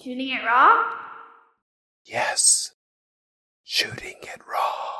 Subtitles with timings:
[0.00, 0.84] Shooting it raw?
[2.04, 2.72] Yes.
[3.64, 4.92] Shooting it raw.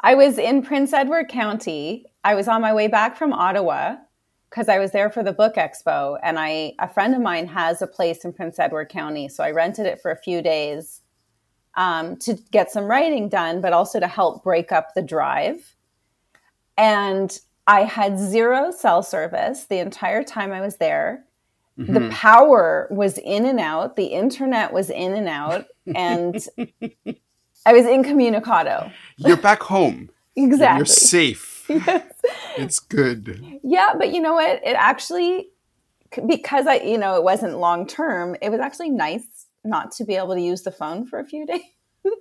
[0.00, 2.06] I was in Prince Edward County.
[2.24, 3.96] I was on my way back from Ottawa
[4.48, 7.82] because I was there for the book expo and I a friend of mine has
[7.82, 11.02] a place in Prince Edward County, so I rented it for a few days
[11.76, 15.74] um, to get some writing done, but also to help break up the drive.
[16.78, 21.24] And I had zero cell service the entire time I was there.
[21.78, 21.94] Mm-hmm.
[21.94, 26.36] The power was in and out, the internet was in and out, and
[27.66, 28.90] I was incommunicado.
[29.16, 30.10] You're back home.
[30.36, 30.78] exactly.
[30.78, 31.52] You're safe.
[31.68, 32.12] Yes.
[32.56, 33.58] It's good.
[33.64, 34.60] Yeah, but you know what?
[34.64, 35.48] It actually,
[36.28, 39.26] because I, you know, it wasn't long term, it was actually nice
[39.64, 41.60] not to be able to use the phone for a few days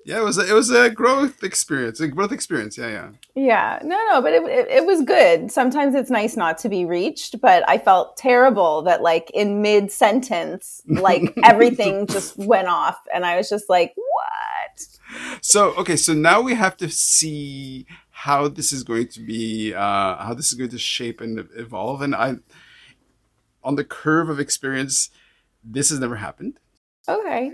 [0.05, 2.77] yeah, it was a, it was a growth experience, a growth experience.
[2.77, 3.09] Yeah, yeah.
[3.35, 5.51] Yeah, no, no, but it, it, it was good.
[5.51, 9.91] Sometimes it's nice not to be reached, but I felt terrible that like in mid
[9.91, 14.87] sentence, like everything just went off, and I was just like, what?
[15.41, 20.17] So okay, so now we have to see how this is going to be, uh,
[20.17, 22.35] how this is going to shape and evolve, and I,
[23.63, 25.09] on the curve of experience,
[25.63, 26.59] this has never happened.
[27.07, 27.51] Okay.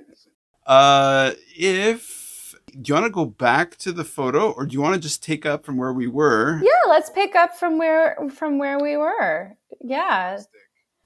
[0.65, 2.20] Uh, if
[2.79, 5.23] do you want to go back to the photo or do you want to just
[5.23, 6.61] take up from where we were?
[6.63, 9.55] Yeah let's pick up from where from where we were.
[9.79, 10.39] Yeah.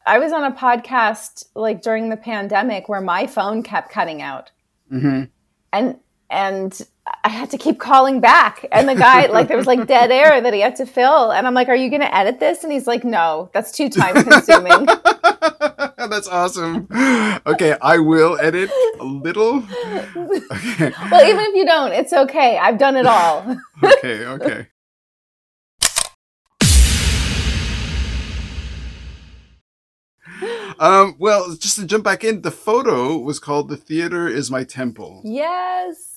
[0.08, 4.52] I was on a podcast like during the pandemic where my phone kept cutting out.
[4.92, 5.24] Mm-hmm.
[5.74, 6.00] and
[6.30, 6.82] and
[7.24, 8.66] I had to keep calling back.
[8.72, 11.32] And the guy, like, there was like dead air that he had to fill.
[11.32, 12.64] And I'm like, Are you going to edit this?
[12.64, 14.86] And he's like, No, that's too time consuming.
[15.98, 16.88] that's awesome.
[17.46, 19.64] Okay, I will edit a little.
[20.16, 20.94] Okay.
[21.12, 22.58] Well, even if you don't, it's okay.
[22.58, 23.58] I've done it all.
[23.84, 24.68] okay, okay.
[30.80, 34.64] Um, well, just to jump back in, the photo was called The Theater is My
[34.64, 35.22] Temple.
[35.24, 36.15] Yes.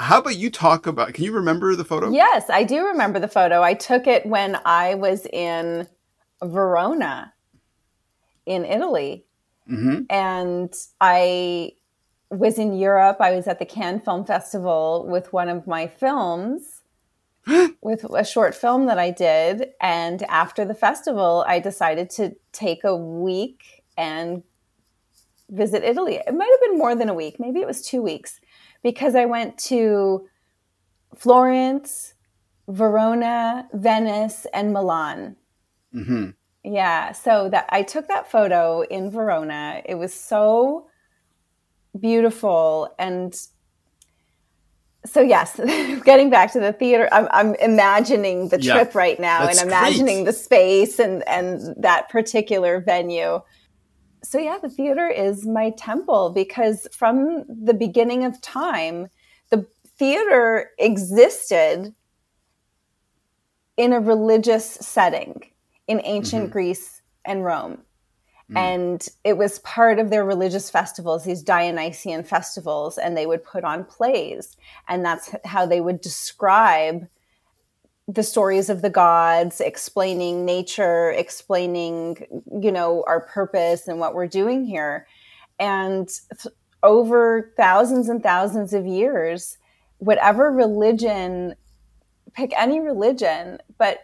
[0.00, 1.12] How about you talk about?
[1.12, 2.10] Can you remember the photo?
[2.10, 3.62] Yes, I do remember the photo.
[3.62, 5.86] I took it when I was in
[6.42, 7.34] Verona,
[8.46, 9.26] in Italy,
[9.70, 10.04] mm-hmm.
[10.08, 10.72] and
[11.02, 11.72] I
[12.30, 13.18] was in Europe.
[13.20, 16.80] I was at the Cannes Film Festival with one of my films,
[17.82, 19.68] with a short film that I did.
[19.82, 24.44] And after the festival, I decided to take a week and
[25.50, 26.22] visit Italy.
[26.26, 27.38] It might have been more than a week.
[27.38, 28.40] Maybe it was two weeks
[28.82, 30.28] because I went to
[31.16, 32.14] Florence,
[32.68, 35.36] Verona, Venice, and Milan.
[35.94, 36.30] Mm-hmm.
[36.64, 39.82] Yeah, so that I took that photo in Verona.
[39.84, 40.86] It was so
[41.98, 43.34] beautiful and
[45.06, 45.56] so yes,
[46.04, 50.24] getting back to the theater, I'm, I'm imagining the yeah, trip right now and imagining
[50.24, 50.26] great.
[50.26, 53.40] the space and and that particular venue
[54.22, 59.08] so yeah, the theater is my temple because from the beginning of time,
[59.50, 59.66] the
[59.96, 61.94] theater existed
[63.76, 65.42] in a religious setting
[65.88, 66.52] in ancient mm-hmm.
[66.52, 67.78] Greece and Rome.
[68.50, 68.56] Mm.
[68.56, 73.64] And it was part of their religious festivals, these Dionysian festivals, and they would put
[73.64, 74.56] on plays.
[74.88, 77.08] And that's how they would describe
[78.12, 82.26] the stories of the gods, explaining nature, explaining,
[82.60, 85.06] you know, our purpose and what we're doing here.
[85.58, 86.08] And
[86.42, 89.58] th- over thousands and thousands of years,
[89.98, 91.54] whatever religion,
[92.32, 94.00] pick any religion, but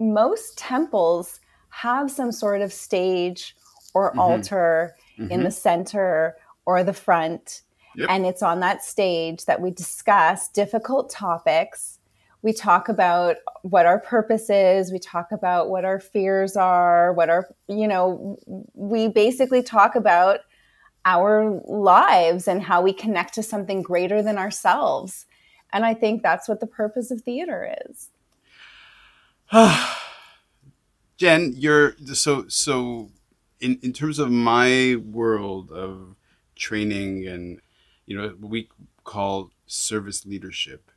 [0.00, 1.38] most temples
[1.70, 3.54] have some sort of stage
[3.94, 4.20] or mm-hmm.
[4.20, 5.30] altar mm-hmm.
[5.30, 6.34] in the center
[6.66, 7.62] or the front.
[7.94, 8.08] Yep.
[8.10, 11.97] And it's on that stage that we discuss difficult topics
[12.42, 17.28] we talk about what our purpose is we talk about what our fears are what
[17.28, 18.38] our you know
[18.74, 20.40] we basically talk about
[21.04, 25.24] our lives and how we connect to something greater than ourselves.
[25.72, 28.10] And i think that's what the purpose of theater is.
[31.16, 33.10] Jen you're so so
[33.60, 36.14] in in terms of my world of
[36.56, 37.60] training and
[38.06, 38.68] you know what we
[39.04, 40.87] call service leadership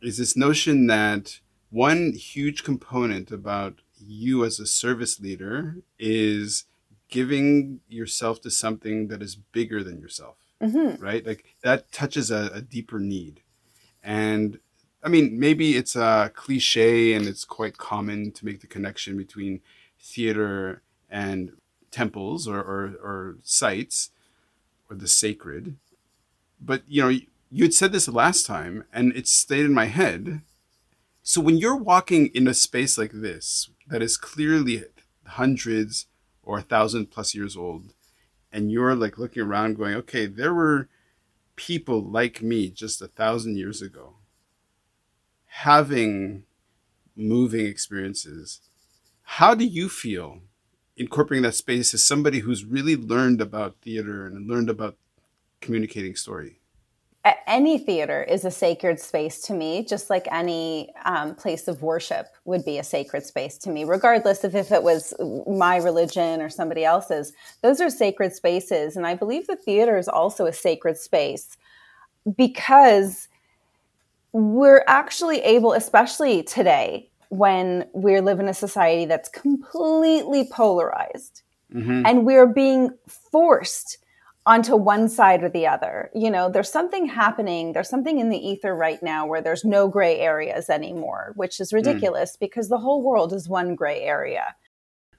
[0.00, 1.40] is this notion that
[1.70, 6.64] one huge component about you as a service leader is
[7.08, 11.02] giving yourself to something that is bigger than yourself mm-hmm.
[11.02, 11.26] right?
[11.26, 13.40] Like that touches a, a, deeper need.
[14.02, 14.58] And
[15.02, 19.60] i mean maybe it's a cliche and it's quite common to make the connection between
[20.00, 21.52] theater and
[21.92, 24.10] temples or, or, or sites
[24.90, 25.76] or the sacred.
[26.60, 27.18] But you know
[27.50, 30.42] you had said this last time and it stayed in my head.
[31.22, 34.84] So when you're walking in a space like this that is clearly
[35.26, 36.06] hundreds
[36.42, 37.92] or a thousand plus years old,
[38.50, 40.88] and you're like looking around going, okay, there were
[41.56, 44.14] people like me just a thousand years ago
[45.48, 46.44] having
[47.16, 48.60] moving experiences.
[49.22, 50.40] How do you feel
[50.96, 54.96] incorporating that space as somebody who's really learned about theater and learned about
[55.60, 56.60] communicating story?
[57.46, 62.28] Any theater is a sacred space to me, just like any um, place of worship
[62.44, 65.14] would be a sacred space to me, regardless of if it was
[65.46, 67.32] my religion or somebody else's.
[67.62, 68.96] Those are sacred spaces.
[68.96, 71.56] And I believe the theater is also a sacred space
[72.36, 73.28] because
[74.32, 81.42] we're actually able, especially today, when we live in a society that's completely polarized
[81.74, 82.02] mm-hmm.
[82.06, 83.98] and we're being forced
[84.48, 86.10] onto one side or the other.
[86.14, 89.88] You know, there's something happening, there's something in the ether right now where there's no
[89.88, 91.76] gray areas anymore, which is hmm.
[91.76, 92.40] ridiculous mm.
[92.40, 94.56] because the whole world is one gray area.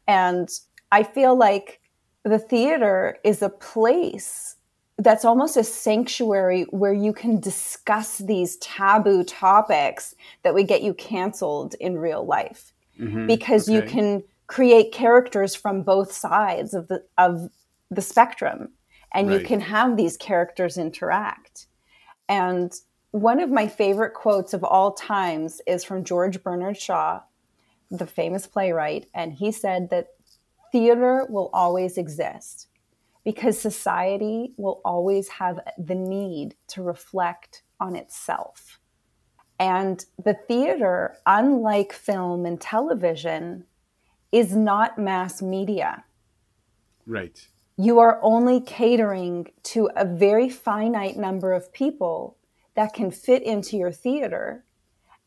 [0.08, 0.50] And
[0.92, 1.80] I feel like
[2.24, 4.56] the theater is a place
[4.98, 10.96] that's almost a sanctuary where you can discuss these taboo topics that would get you
[10.96, 13.28] canceled in real life mm-hmm.
[13.28, 13.76] because okay.
[13.76, 17.50] you can create characters from both sides of the of
[17.92, 18.70] the spectrum
[19.11, 19.39] and right.
[19.39, 21.67] you can have these characters interact.
[22.27, 22.73] And
[23.11, 27.21] one of my favorite quotes of all times is from George Bernard Shaw,
[27.89, 30.09] the famous playwright, and he said that
[30.71, 32.67] theater will always exist
[33.23, 38.79] because society will always have the need to reflect on itself.
[39.59, 43.65] And the theater, unlike film and television,
[44.31, 46.06] is not mass media.
[47.06, 47.45] Right
[47.80, 52.36] you are only catering to a very finite number of people
[52.76, 54.66] that can fit into your theater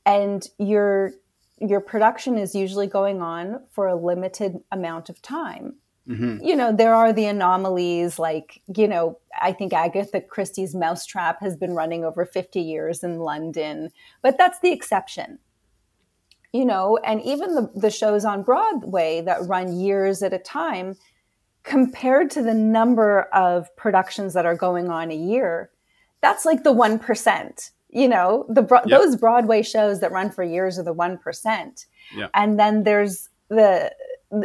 [0.04, 1.12] and your
[1.60, 5.76] your production is usually going on for a limited amount of time
[6.06, 6.44] mm-hmm.
[6.44, 11.56] you know there are the anomalies like you know i think agatha christie's mousetrap has
[11.56, 13.90] been running over 50 years in london
[14.20, 15.38] but that's the exception
[16.52, 20.96] you know and even the, the shows on broadway that run years at a time
[21.62, 25.70] compared to the number of productions that are going on a year,
[26.20, 27.70] that's like the 1%.
[27.90, 28.84] You know, the yep.
[28.86, 31.86] those Broadway shows that run for years are the 1%.
[32.16, 32.30] Yep.
[32.32, 33.92] And then there's the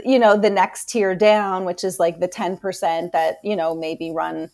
[0.03, 4.11] you know, the next tier down, which is like the 10% that, you know, maybe
[4.11, 4.49] run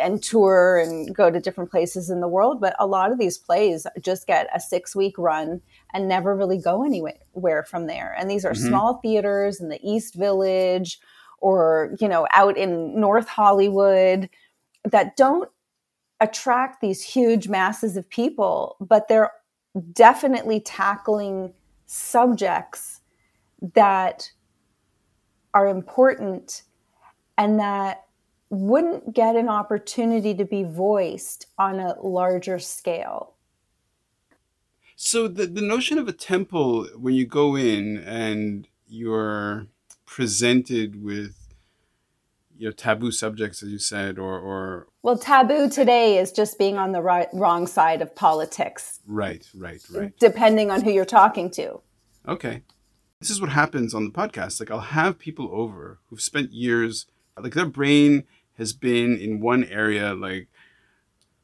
[0.00, 2.60] and tour and go to different places in the world.
[2.60, 5.60] But a lot of these plays just get a six week run
[5.92, 8.16] and never really go anywhere from there.
[8.18, 8.68] And these are mm-hmm.
[8.68, 10.98] small theaters in the East Village
[11.38, 14.28] or you know out in north hollywood
[14.84, 15.50] that don't
[16.20, 19.30] attract these huge masses of people but they're
[19.92, 21.52] definitely tackling
[21.86, 23.00] subjects
[23.74, 24.30] that
[25.54, 26.62] are important
[27.36, 28.04] and that
[28.50, 33.34] wouldn't get an opportunity to be voiced on a larger scale.
[34.96, 39.66] So the, the notion of a temple when you go in and you're
[40.08, 41.36] presented with
[42.56, 46.78] you know taboo subjects as you said or or well taboo today is just being
[46.78, 49.00] on the right, wrong side of politics.
[49.06, 50.12] Right right right.
[50.18, 51.80] Depending on who you're talking to.
[52.26, 52.62] Okay.
[53.20, 54.58] This is what happens on the podcast.
[54.58, 57.06] Like i'll have people over who've spent years
[57.38, 58.24] like their brain
[58.56, 60.48] has been in one area like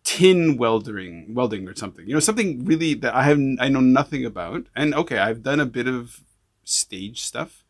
[0.05, 2.09] tin welding welding or something.
[2.09, 4.67] You know something really that i have i know nothing about.
[4.75, 6.23] And okay i've done a bit of
[6.65, 7.64] stage stuff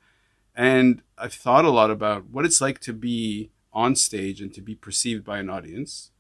[0.55, 4.61] and I've thought a lot about what it's like to be on stage and to
[4.61, 6.11] be perceived by an audience.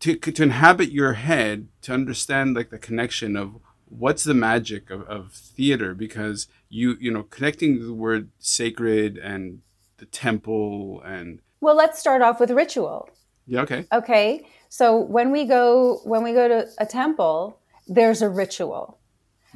[0.00, 5.02] To, to inhabit your head, to understand like the connection of what's the magic of,
[5.02, 9.60] of theater because you you know connecting the word sacred and
[9.98, 13.08] the temple and well let's start off with ritual.
[13.46, 13.86] Yeah okay.
[13.92, 18.98] Okay so when we go when we go to a temple there's a ritual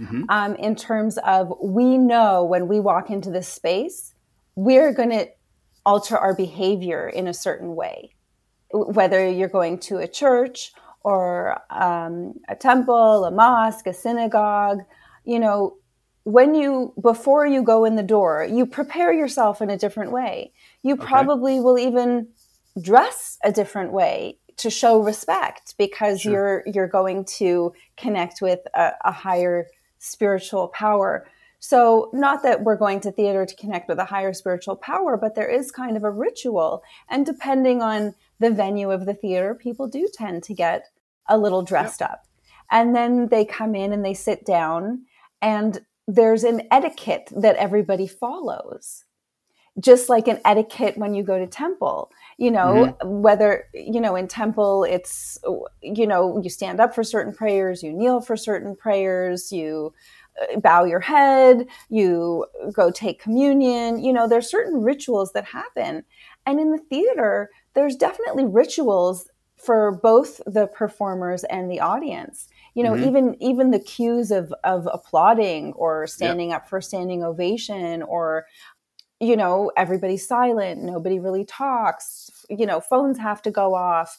[0.01, 0.25] mm-hmm.
[0.29, 4.15] um, in terms of we know when we walk into this space,
[4.55, 5.29] we're going to
[5.85, 8.15] alter our behavior in a certain way.
[8.73, 14.81] Whether you're going to a church or um, a temple, a mosque, a synagogue,
[15.25, 15.77] you know,
[16.25, 20.53] when you before you go in the door, you prepare yourself in a different way.
[20.83, 21.07] You okay.
[21.07, 22.29] probably will even
[22.81, 26.33] dress a different way to show respect because sure.
[26.33, 29.69] you're you're going to connect with a, a higher
[30.09, 31.27] spiritual power.
[31.61, 35.35] So, not that we're going to theater to connect with a higher spiritual power, but
[35.35, 36.83] there is kind of a ritual.
[37.09, 40.87] And depending on the venue of the theater, people do tend to get
[41.29, 42.11] a little dressed yep.
[42.11, 42.25] up.
[42.71, 45.05] And then they come in and they sit down.
[45.43, 49.05] And there's an etiquette that everybody follows
[49.81, 53.21] just like an etiquette when you go to temple you know mm-hmm.
[53.21, 55.39] whether you know in temple it's
[55.83, 59.93] you know you stand up for certain prayers you kneel for certain prayers you
[60.43, 66.05] uh, bow your head you go take communion you know there's certain rituals that happen
[66.47, 72.83] and in the theater there's definitely rituals for both the performers and the audience you
[72.83, 73.09] know mm-hmm.
[73.09, 76.63] even even the cues of of applauding or standing yep.
[76.63, 78.47] up for standing ovation or
[79.21, 84.17] you know everybody's silent nobody really talks you know phones have to go off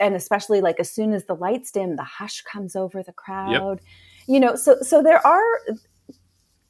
[0.00, 3.80] and especially like as soon as the lights dim the hush comes over the crowd
[3.80, 3.86] yep.
[4.26, 5.60] you know so so there are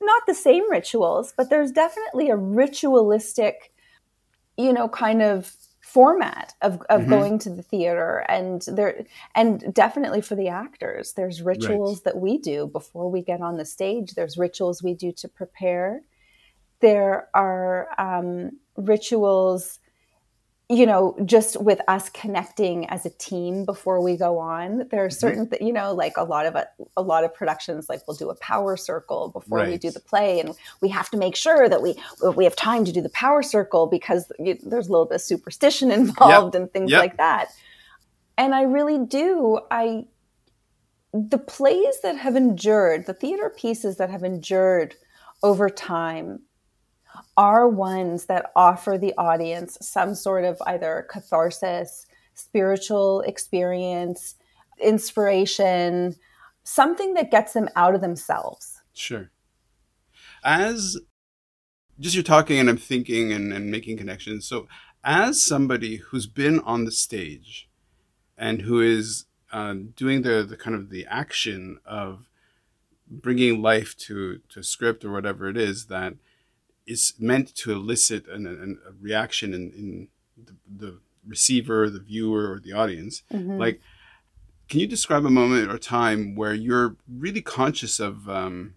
[0.00, 3.72] not the same rituals but there's definitely a ritualistic
[4.56, 7.10] you know kind of format of, of mm-hmm.
[7.10, 9.04] going to the theater and there
[9.34, 12.04] and definitely for the actors there's rituals right.
[12.04, 16.02] that we do before we get on the stage there's rituals we do to prepare
[16.80, 19.78] there are um, rituals
[20.70, 25.08] you know just with us connecting as a team before we go on there are
[25.08, 25.18] mm-hmm.
[25.18, 25.64] certain mm-hmm.
[25.64, 26.66] you know like a lot of a,
[26.96, 29.68] a, lot of productions like we'll do a power circle before right.
[29.68, 31.98] we do the play and we have to make sure that we
[32.36, 35.22] we have time to do the power circle because you, there's a little bit of
[35.22, 36.62] superstition involved yep.
[36.62, 37.00] and things yep.
[37.00, 37.48] like that
[38.36, 40.04] and i really do i
[41.14, 44.94] the plays that have endured the theater pieces that have endured
[45.42, 46.40] over time
[47.38, 52.04] are ones that offer the audience some sort of either catharsis,
[52.34, 54.34] spiritual experience,
[54.82, 56.16] inspiration,
[56.64, 58.82] something that gets them out of themselves.
[58.92, 59.30] Sure.
[60.44, 60.98] As
[62.00, 64.46] just you're talking and I'm thinking and, and making connections.
[64.46, 64.66] So,
[65.04, 67.68] as somebody who's been on the stage
[68.36, 72.28] and who is um, doing the, the kind of the action of
[73.08, 76.14] bringing life to, to script or whatever it is that
[76.88, 80.54] is meant to elicit an, an, a reaction in, in the,
[80.84, 83.22] the, receiver, the viewer, or the audience.
[83.30, 83.58] Mm-hmm.
[83.58, 83.80] Like,
[84.68, 88.74] can you describe a moment or time where you're really conscious of um,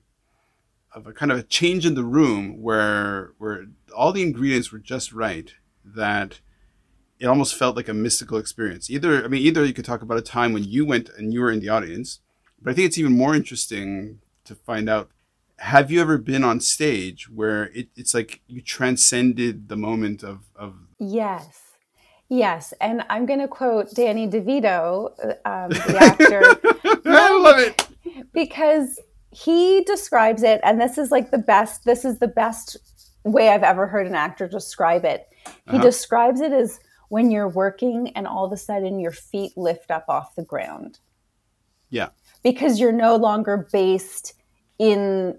[0.94, 3.66] of a kind of a change in the room where where
[3.96, 5.54] all the ingredients were just right
[5.86, 6.42] that
[7.20, 8.90] it almost felt like a mystical experience.
[8.90, 11.42] Either I mean, either you could talk about a time when you went and you
[11.42, 12.20] were in the audience,
[12.62, 15.12] but I think it's even more interesting to find out
[15.62, 20.40] have you ever been on stage where it, it's like you transcended the moment of,
[20.56, 21.62] of yes.
[22.30, 22.74] Yes.
[22.82, 25.12] And i'm going to quote danny devito
[25.46, 26.42] um, the actor
[27.06, 27.88] i love it.
[28.34, 29.00] Because
[29.30, 32.78] he describes it and this is like the best this is the best
[33.24, 35.28] way i've ever heard an actor describe it.
[35.70, 35.84] He uh-huh.
[35.84, 40.06] describes it as when you're working and all of a sudden your feet lift up
[40.10, 41.00] off the ground.
[41.92, 42.10] Yeah.
[42.42, 44.34] Because you're no longer based
[44.80, 45.38] in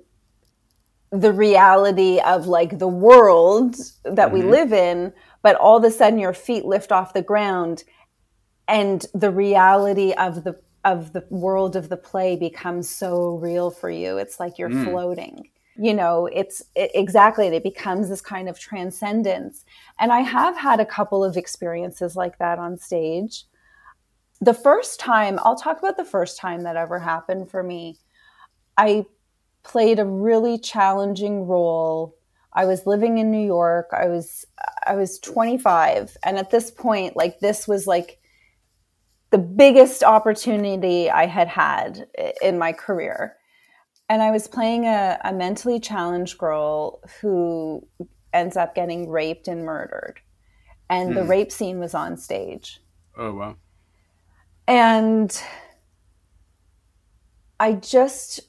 [1.12, 4.34] the reality of like the world that mm-hmm.
[4.34, 7.84] we live in, but all of a sudden your feet lift off the ground
[8.66, 13.88] and the reality of the of the world of the play becomes so real for
[13.88, 14.18] you.
[14.18, 14.84] It's like you're mm.
[14.84, 15.50] floating.
[15.76, 19.64] You know, it's it, exactly, it becomes this kind of transcendence.
[20.00, 23.44] And I have had a couple of experiences like that on stage.
[24.40, 27.98] The first time, I'll talk about the first time that ever happened for me.
[28.76, 29.06] I
[29.62, 32.16] played a really challenging role.
[32.52, 33.90] I was living in New York.
[33.92, 34.44] I was
[34.86, 38.18] I was 25 and at this point like this was like
[39.30, 42.06] the biggest opportunity I had had
[42.42, 43.36] in my career.
[44.08, 47.86] And I was playing a, a mentally challenged girl who
[48.34, 50.20] ends up getting raped and murdered.
[50.90, 51.30] And the hmm.
[51.30, 52.82] rape scene was on stage.
[53.16, 53.56] Oh, wow.
[54.68, 55.42] And
[57.58, 58.40] I just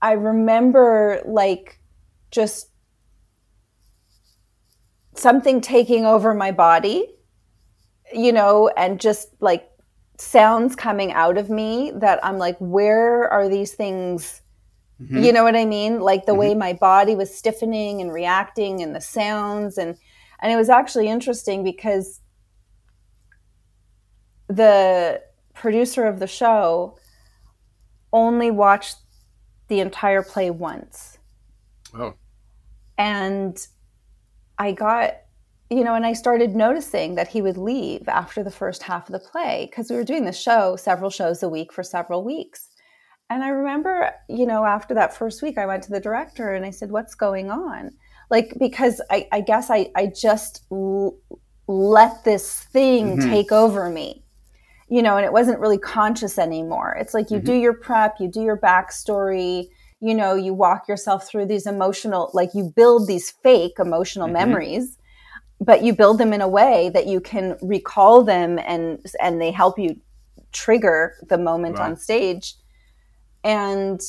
[0.00, 1.80] I remember like
[2.30, 2.68] just
[5.14, 7.06] something taking over my body,
[8.12, 9.68] you know, and just like
[10.18, 14.42] sounds coming out of me that I'm like, where are these things?
[15.00, 15.18] Mm-hmm.
[15.18, 16.00] You know what I mean?
[16.00, 16.40] Like the mm-hmm.
[16.40, 19.96] way my body was stiffening and reacting and the sounds and
[20.40, 22.20] and it was actually interesting because
[24.48, 25.20] the
[25.52, 26.96] producer of the show
[28.12, 28.96] only watched
[29.68, 31.18] the entire play once.
[31.94, 32.14] Oh.
[32.96, 33.66] And
[34.58, 35.14] I got,
[35.70, 39.12] you know, and I started noticing that he would leave after the first half of
[39.12, 42.68] the play because we were doing the show, several shows a week for several weeks.
[43.30, 46.64] And I remember, you know, after that first week, I went to the director and
[46.64, 47.90] I said, What's going on?
[48.30, 51.18] Like, because I, I guess I, I just l-
[51.66, 53.30] let this thing mm-hmm.
[53.30, 54.24] take over me
[54.90, 56.96] you know, and it wasn't really conscious anymore.
[56.98, 57.46] It's like you mm-hmm.
[57.46, 59.68] do your prep, you do your backstory,
[60.00, 64.34] you know, you walk yourself through these emotional, like you build these fake emotional mm-hmm.
[64.34, 64.96] memories,
[65.60, 69.50] but you build them in a way that you can recall them and and they
[69.50, 70.00] help you
[70.52, 72.54] trigger the moment on stage.
[73.44, 74.00] And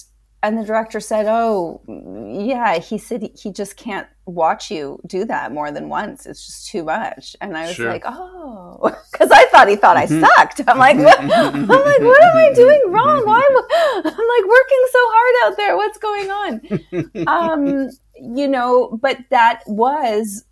[0.42, 5.52] and the director said, "Oh, yeah." He said he just can't watch you do that
[5.52, 6.26] more than once.
[6.26, 7.36] It's just too much.
[7.42, 7.92] And I was sure.
[7.92, 8.80] like, "Oh,"
[9.12, 10.24] because I thought he thought I mm-hmm.
[10.38, 10.62] sucked.
[10.68, 11.20] I'm like, what?
[11.22, 13.26] I'm like, "What am I doing wrong?
[13.26, 15.76] Why?" Am I'm like working so hard out there.
[15.76, 17.28] What's going on?
[17.28, 20.46] um, you know, but that was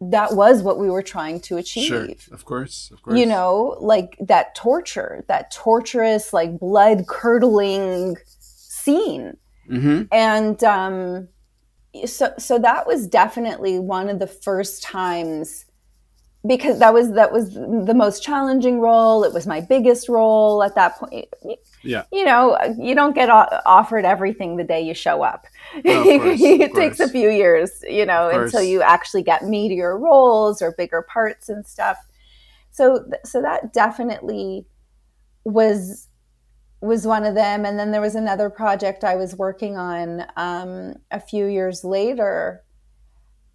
[0.00, 1.84] that was what we were trying to achieve.
[1.84, 3.18] Sure, of course, of course.
[3.18, 8.16] You know, like that torture, that torturous, like blood curdling
[8.90, 9.36] scene.
[9.70, 10.02] Mm-hmm.
[10.12, 11.28] And um,
[12.06, 15.66] so, so that was definitely one of the first times
[16.46, 19.24] because that was that was the most challenging role.
[19.24, 21.28] It was my biggest role at that point.
[21.82, 25.44] Yeah, you know, you don't get offered everything the day you show up.
[25.84, 30.62] No, course, it takes a few years, you know, until you actually get meatier roles
[30.62, 31.98] or bigger parts and stuff.
[32.70, 34.64] So, so that definitely
[35.44, 36.08] was
[36.80, 37.64] was one of them.
[37.64, 42.64] And then there was another project I was working on um, a few years later.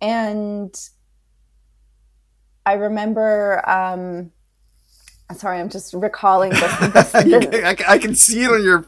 [0.01, 0.74] And
[2.65, 4.32] I remember um,
[5.34, 6.77] Sorry, I'm just recalling this.
[6.77, 7.65] this, this.
[7.65, 8.86] I, I, can see it on your.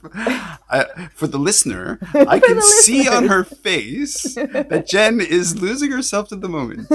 [0.70, 6.32] Uh, for the listener, I can see on her face that Jen is losing herself
[6.32, 6.92] at the moment,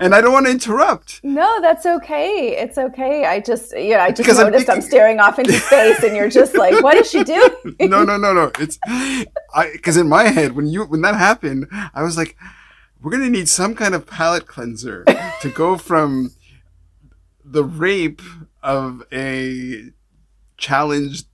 [0.00, 1.20] and I don't want to interrupt.
[1.22, 2.56] No, that's okay.
[2.56, 3.26] It's okay.
[3.26, 4.76] I just, yeah, I just because noticed I'm.
[4.76, 8.16] I'm, staring off into space, and you're just like, "What is she doing?" no, no,
[8.16, 8.50] no, no.
[8.58, 12.36] It's I because in my head, when you when that happened, I was like,
[13.02, 15.04] "We're gonna need some kind of palate cleanser
[15.42, 16.32] to go from."
[17.50, 18.20] the rape
[18.68, 19.90] of a
[20.58, 21.26] challenged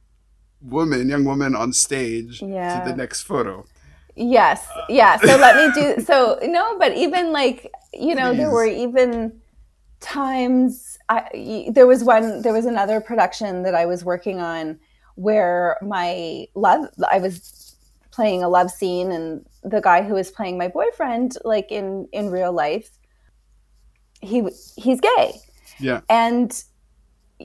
[0.62, 2.80] woman, young woman on stage yeah.
[2.80, 3.66] to the next photo.
[4.14, 4.66] Yes.
[4.88, 5.16] Yeah.
[5.16, 8.36] So let me do so no, but even like, you know, Please.
[8.38, 9.40] there were even
[10.00, 14.78] times I there was one there was another production that I was working on
[15.16, 17.74] where my love I was
[18.12, 22.30] playing a love scene and the guy who was playing my boyfriend like in in
[22.30, 22.90] real life
[24.20, 25.40] he he's gay.
[25.80, 26.02] Yeah.
[26.09, 26.62] And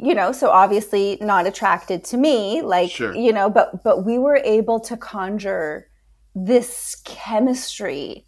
[0.01, 3.13] you know so obviously not attracted to me like sure.
[3.15, 5.87] you know but but we were able to conjure
[6.35, 8.25] this chemistry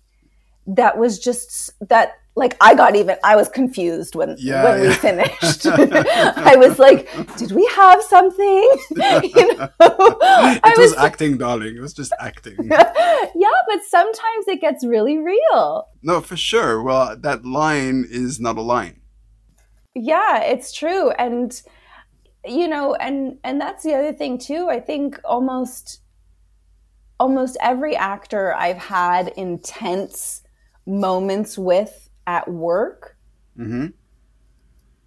[0.67, 4.89] that was just that like I got even I was confused when yeah, when yeah.
[4.89, 5.65] we finished.
[5.65, 8.45] I was like, did we have something?
[8.91, 11.75] you know, it I was, was acting, darling.
[11.75, 12.55] It was just acting.
[12.69, 15.89] yeah, but sometimes it gets really real.
[16.01, 16.81] No, for sure.
[16.81, 19.00] Well, that line is not a line.
[19.95, 21.12] Yeah, it's true.
[21.12, 21.60] And
[22.45, 24.67] you know, and and that's the other thing too.
[24.69, 26.01] I think almost
[27.19, 30.41] almost every actor I've had intense
[30.88, 33.15] moments with at work.
[33.58, 33.88] Mm-hmm.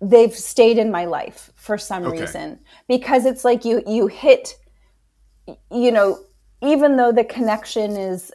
[0.01, 2.21] They've stayed in my life for some okay.
[2.21, 4.57] reason because it's like you you hit
[5.71, 6.19] you know
[6.63, 8.33] even though the connection is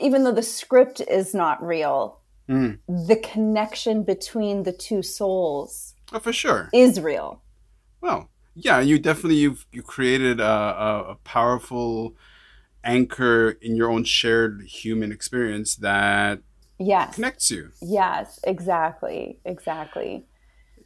[0.00, 2.78] even though the script is not real mm.
[2.88, 6.68] the connection between the two souls oh, for sure.
[6.72, 7.42] is real.
[8.00, 12.14] Well yeah you definitely you've you created a, a, a powerful
[12.84, 16.40] anchor in your own shared human experience that
[16.78, 17.14] yes.
[17.14, 17.70] connects you.
[17.80, 20.24] Yes exactly exactly.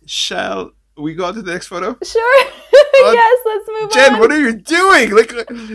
[0.05, 1.97] Shall we go on to the next photo?
[2.03, 2.47] Sure.
[2.97, 4.11] Uh, yes let's move jen on.
[4.13, 5.11] Jen, what are you doing?
[5.15, 5.31] Like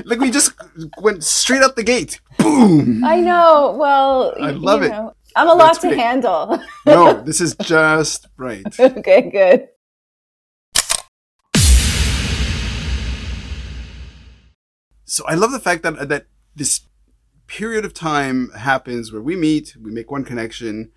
[0.08, 0.54] like we just
[0.98, 2.20] went straight out the gate.
[2.39, 3.04] Boom.
[3.04, 3.76] I know.
[3.78, 4.89] Well i love it.
[4.89, 5.13] know.
[5.36, 6.00] I'm a lot to great.
[6.00, 6.62] handle.
[6.86, 8.65] no, this is just right.
[8.80, 9.67] okay, good.
[15.06, 16.82] So I love the fact that that this
[17.48, 20.91] period of time happens where we meet, we make one connection,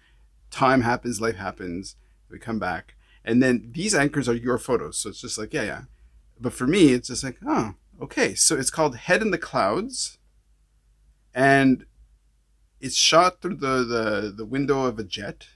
[0.51, 1.97] time happens, life happens,
[2.31, 2.94] we come back,
[3.25, 4.99] and then these anchors are your photos.
[4.99, 5.83] So it's just like, yeah, yeah.
[6.40, 8.35] But for me, it's just like, oh, okay.
[8.35, 10.18] So it's called Head in the Clouds,
[11.35, 11.87] and
[12.85, 15.47] it's shot through the, the, the window of a jet,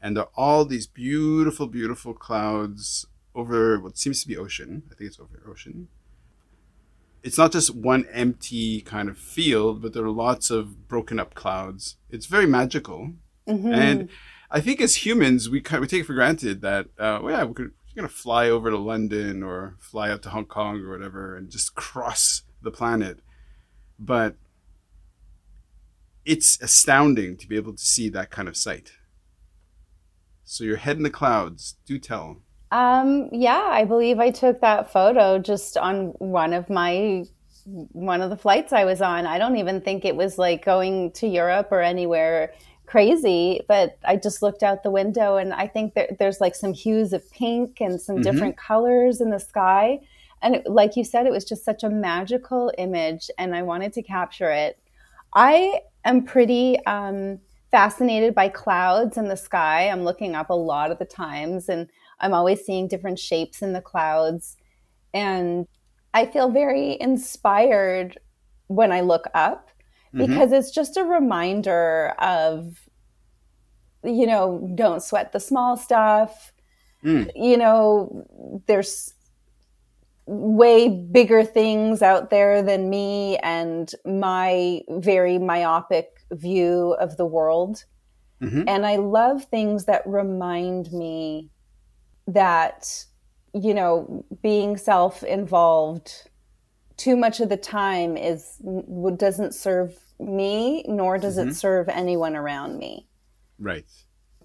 [0.00, 4.84] and there are all these beautiful, beautiful clouds over what seems to be ocean.
[4.88, 5.88] I think it's over ocean.
[7.24, 11.34] It's not just one empty kind of field, but there are lots of broken up
[11.34, 11.96] clouds.
[12.08, 13.14] It's very magical,
[13.48, 13.74] mm-hmm.
[13.74, 14.08] and
[14.48, 17.36] I think as humans, we kind of, we take it for granted that uh, well,
[17.36, 20.80] yeah, we could, we're gonna fly over to London or fly out to Hong Kong
[20.82, 23.18] or whatever and just cross the planet,
[23.98, 24.36] but
[26.30, 28.92] it's astounding to be able to see that kind of sight.
[30.44, 31.74] So your head in the clouds.
[31.84, 32.36] Do tell.
[32.70, 37.24] Um, yeah, I believe I took that photo just on one of my
[37.64, 39.26] one of the flights I was on.
[39.26, 42.54] I don't even think it was like going to Europe or anywhere
[42.86, 46.72] crazy, but I just looked out the window and I think there, there's like some
[46.72, 48.22] hues of pink and some mm-hmm.
[48.22, 49.98] different colors in the sky.
[50.42, 53.92] And it, like you said, it was just such a magical image and I wanted
[53.94, 54.78] to capture it.
[55.34, 57.40] I am pretty um,
[57.70, 59.88] fascinated by clouds in the sky.
[59.88, 61.88] I'm looking up a lot of the times and
[62.20, 64.56] I'm always seeing different shapes in the clouds.
[65.14, 65.66] And
[66.12, 68.18] I feel very inspired
[68.66, 69.70] when I look up
[70.14, 70.26] mm-hmm.
[70.26, 70.54] because mm-hmm.
[70.54, 72.88] it's just a reminder of
[74.02, 76.52] you know don't sweat the small stuff
[77.04, 77.30] mm.
[77.36, 78.24] you know
[78.66, 79.12] there's
[80.26, 87.84] way bigger things out there than me and my very myopic view of the world
[88.40, 88.62] mm-hmm.
[88.68, 91.50] and i love things that remind me
[92.26, 93.04] that
[93.54, 96.28] you know being self-involved
[96.96, 98.60] too much of the time is
[99.16, 101.48] doesn't serve me nor does mm-hmm.
[101.48, 103.08] it serve anyone around me
[103.58, 103.86] right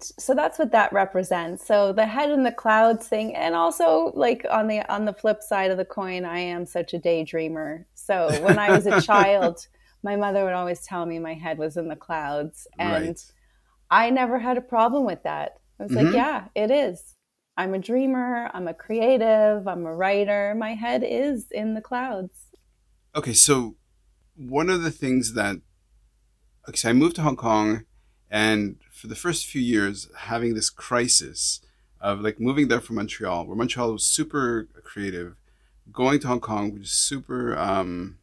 [0.00, 1.66] so that's what that represents.
[1.66, 5.42] So the head in the clouds thing and also like on the on the flip
[5.42, 7.84] side of the coin i am such a daydreamer.
[7.94, 9.66] So when i was a child
[10.02, 13.32] my mother would always tell me my head was in the clouds and right.
[13.90, 15.58] i never had a problem with that.
[15.80, 16.06] I was mm-hmm.
[16.06, 17.14] like yeah it is.
[17.58, 18.50] I'm a dreamer.
[18.52, 19.66] I'm a creative.
[19.66, 20.54] I'm a writer.
[20.58, 22.34] My head is in the clouds.
[23.14, 23.76] Okay, so
[24.34, 25.56] one of the things that
[26.68, 27.84] okay, so I moved to Hong Kong,
[28.30, 31.60] and for the first few years, having this crisis
[32.00, 35.36] of like moving there from Montreal, where Montreal was super creative,
[35.92, 38.16] going to Hong Kong, which is super um,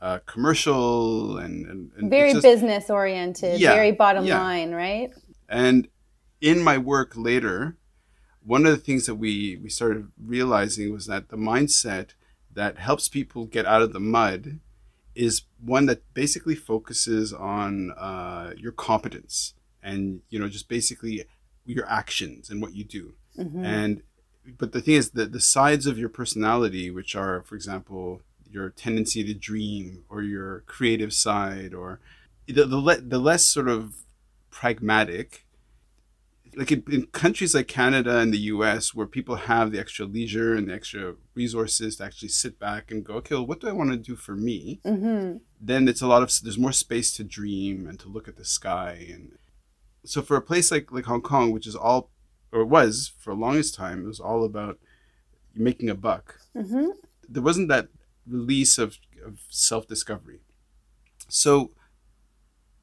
[0.00, 4.40] uh, commercial and, and, and very just, business oriented, yeah, very bottom yeah.
[4.40, 5.12] line, right?
[5.50, 5.88] And
[6.40, 7.76] in my work later,
[8.42, 12.10] one of the things that we we started realizing was that the mindset
[12.52, 14.60] that helps people get out of the mud
[15.14, 21.24] is one that basically focuses on uh, your competence and you know just basically
[21.64, 23.64] your actions and what you do mm-hmm.
[23.64, 24.02] and
[24.58, 28.70] but the thing is that the sides of your personality which are for example your
[28.70, 32.00] tendency to dream or your creative side or
[32.46, 34.04] the, the, le- the less sort of
[34.50, 35.44] pragmatic
[36.56, 40.54] like in, in, countries like Canada and the US where people have the extra leisure
[40.54, 43.72] and the extra resources to actually sit back and go, okay, well, what do I
[43.72, 44.80] want to do for me?
[44.84, 45.38] Mm-hmm.
[45.60, 48.44] Then it's a lot of there's more space to dream and to look at the
[48.44, 49.32] sky and
[50.04, 52.10] so for a place like like Hong Kong, which is all
[52.52, 54.78] or was for the longest time, it was all about
[55.54, 56.40] making a buck.
[56.56, 56.90] Mm-hmm.
[57.28, 57.88] There wasn't that
[58.26, 60.40] release of, of self discovery.
[61.28, 61.72] So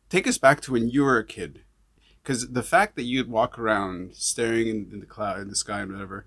[0.10, 1.62] take us back to when you were a kid
[2.22, 5.82] because the fact that you'd walk around staring in, in the cloud in the sky
[5.82, 6.26] and whatever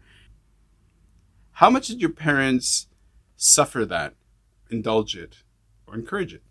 [1.58, 2.88] how much did your parents
[3.36, 4.14] suffer that
[4.70, 5.42] indulge it
[5.86, 6.42] or encourage it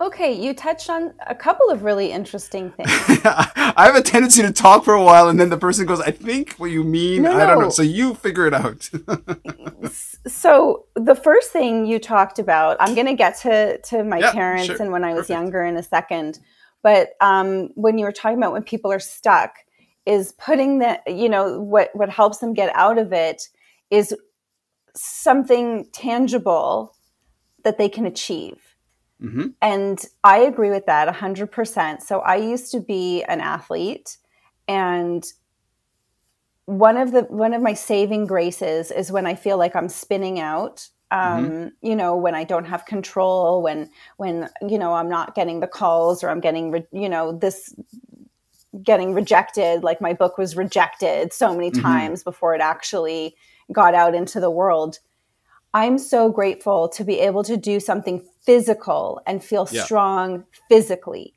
[0.00, 2.88] okay you touched on a couple of really interesting things
[3.24, 6.10] i have a tendency to talk for a while and then the person goes i
[6.10, 8.88] think what you mean no, i don't know so you figure it out
[10.26, 14.32] so the first thing you talked about i'm going to get to to my yep,
[14.32, 14.76] parents sure.
[14.80, 15.30] and when i was Perfect.
[15.30, 16.38] younger in a second
[16.82, 19.56] but um, when you were talking about when people are stuck,
[20.06, 23.42] is putting that you know what what helps them get out of it
[23.90, 24.14] is
[24.96, 26.96] something tangible
[27.64, 28.69] that they can achieve.
[29.22, 29.48] Mm-hmm.
[29.60, 32.02] And I agree with that 100%.
[32.02, 34.16] So I used to be an athlete
[34.66, 35.24] and
[36.66, 40.38] one of the one of my saving graces is when I feel like I'm spinning
[40.38, 41.68] out um, mm-hmm.
[41.86, 45.66] you know when i don't have control when when you know i'm not getting the
[45.66, 47.74] calls or i'm getting re- you know this
[48.82, 51.82] getting rejected like my book was rejected so many mm-hmm.
[51.82, 53.34] times before it actually
[53.72, 54.98] got out into the world
[55.74, 59.84] i'm so grateful to be able to do something physical and feel yeah.
[59.84, 61.34] strong physically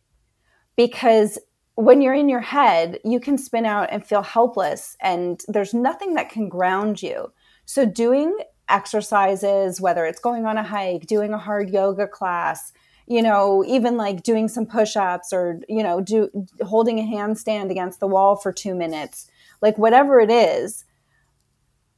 [0.76, 1.38] because
[1.76, 6.14] when you're in your head you can spin out and feel helpless and there's nothing
[6.14, 7.32] that can ground you
[7.66, 8.38] so doing
[8.70, 12.72] exercises, whether it's going on a hike, doing a hard yoga class,
[13.08, 16.30] you know, even like doing some push-ups or, you know, do
[16.62, 19.30] holding a handstand against the wall for 2 minutes.
[19.62, 20.86] Like whatever it is,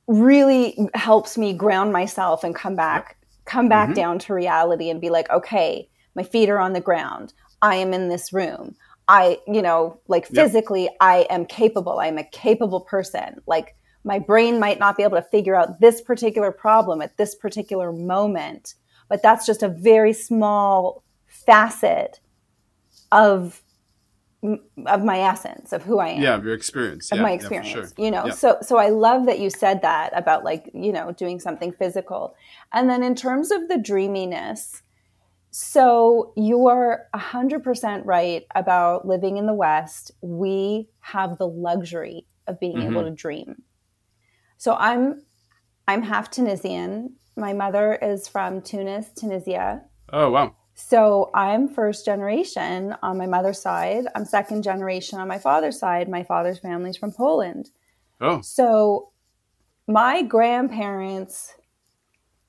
[0.08, 3.96] really helps me ground myself and come back come back mm-hmm.
[3.96, 7.34] down to reality and be like, okay, my feet are on the ground.
[7.62, 8.76] I am in this room.
[9.08, 10.94] I, you know, like physically, yep.
[11.00, 12.00] I am capable.
[12.00, 13.40] I'm a capable person.
[13.46, 17.36] Like my brain might not be able to figure out this particular problem at this
[17.36, 18.74] particular moment,
[19.10, 22.20] but that's just a very small facet
[23.12, 23.62] of
[24.86, 26.22] of my essence of who I am.
[26.22, 27.12] Yeah, of your experience.
[27.12, 27.68] Of yeah, my experience.
[27.70, 27.90] Yeah, sure.
[27.98, 28.34] You know, yeah.
[28.34, 32.36] so so I love that you said that about like, you know, doing something physical.
[32.74, 34.82] And then in terms of the dreaminess,
[35.52, 40.12] so you are 100% right about living in the West.
[40.22, 42.92] We have the luxury of being mm-hmm.
[42.92, 43.64] able to dream.
[44.58, 45.22] So I'm
[45.88, 47.16] I'm half Tunisian.
[47.38, 49.84] My mother is from Tunis, Tunisia.
[50.12, 50.56] Oh, wow.
[50.76, 54.06] So I'm first generation on my mother's side.
[54.14, 56.10] I'm second generation on my father's side.
[56.10, 57.70] My father's family's from Poland.
[58.20, 58.42] Oh.
[58.42, 59.12] So
[59.88, 61.56] my grandparents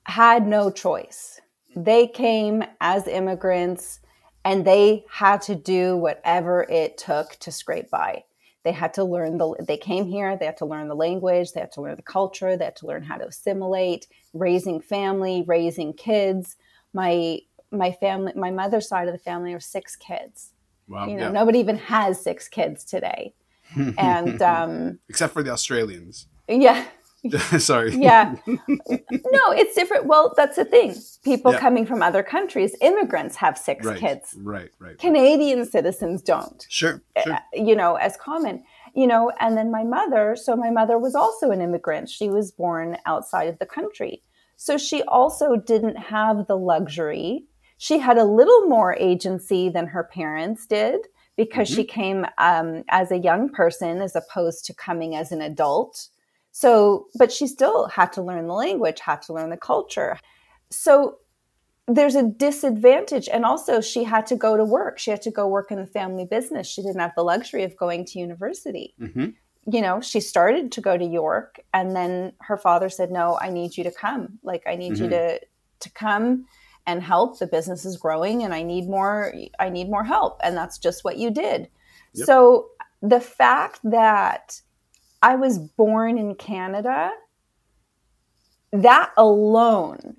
[0.03, 1.39] had no choice.
[1.75, 4.01] They came as immigrants
[4.43, 8.23] and they had to do whatever it took to scrape by.
[8.63, 11.61] They had to learn the they came here, they had to learn the language, they
[11.61, 15.93] had to learn the culture, they had to learn how to assimilate, raising family, raising
[15.93, 16.57] kids.
[16.93, 17.39] My
[17.71, 20.51] my family, my mother's side of the family are six kids.
[20.87, 21.07] Wow.
[21.07, 21.31] You know, yeah.
[21.31, 23.33] nobody even has six kids today.
[23.97, 26.27] and um, except for the Australians.
[26.47, 26.85] Yeah.
[27.57, 27.95] Sorry.
[27.95, 28.35] yeah.
[28.45, 30.05] No, it's different.
[30.05, 30.95] Well, that's the thing.
[31.23, 31.59] People yeah.
[31.59, 33.99] coming from other countries, immigrants have six right.
[33.99, 34.35] kids.
[34.37, 34.97] Right, right.
[34.97, 35.67] Canadian right.
[35.67, 36.65] citizens don't.
[36.69, 37.33] Sure, sure.
[37.33, 38.63] Uh, you know, as common.
[38.95, 42.09] You know, and then my mother, so my mother was also an immigrant.
[42.09, 44.23] She was born outside of the country.
[44.55, 47.45] So she also didn't have the luxury
[47.77, 51.75] she had a little more agency than her parents did because mm-hmm.
[51.75, 56.09] she came um, as a young person as opposed to coming as an adult.
[56.51, 60.17] So, but she still had to learn the language, had to learn the culture.
[60.71, 61.19] So
[61.87, 63.29] there's a disadvantage.
[63.29, 64.97] And also, she had to go to work.
[64.97, 66.67] She had to go work in the family business.
[66.67, 68.95] She didn't have the luxury of going to university.
[68.99, 69.27] Mm-hmm.
[69.71, 73.49] You know, she started to go to York, and then her father said, "No, I
[73.49, 74.39] need you to come.
[74.41, 75.03] Like, I need mm-hmm.
[75.03, 75.39] you to
[75.79, 76.45] to come
[76.87, 77.37] and help.
[77.37, 80.39] The business is growing and i need more i need more help.
[80.43, 81.69] And that's just what you did.
[82.13, 82.25] Yep.
[82.25, 82.69] so
[83.01, 84.59] the fact that
[85.21, 87.11] i was born in canada
[88.71, 90.15] that alone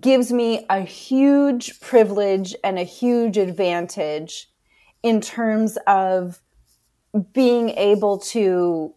[0.00, 4.48] gives me a huge privilege and a huge advantage
[5.02, 6.40] in terms of
[7.32, 8.94] being able to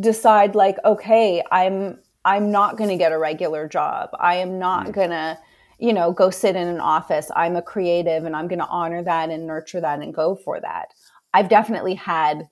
[0.00, 4.10] decide like okay i'm I'm not going to get a regular job.
[4.18, 4.92] I am not mm.
[4.92, 5.38] going to,
[5.78, 7.30] you know, go sit in an office.
[7.36, 10.60] I'm a creative and I'm going to honor that and nurture that and go for
[10.60, 10.94] that.
[11.32, 12.48] I've definitely had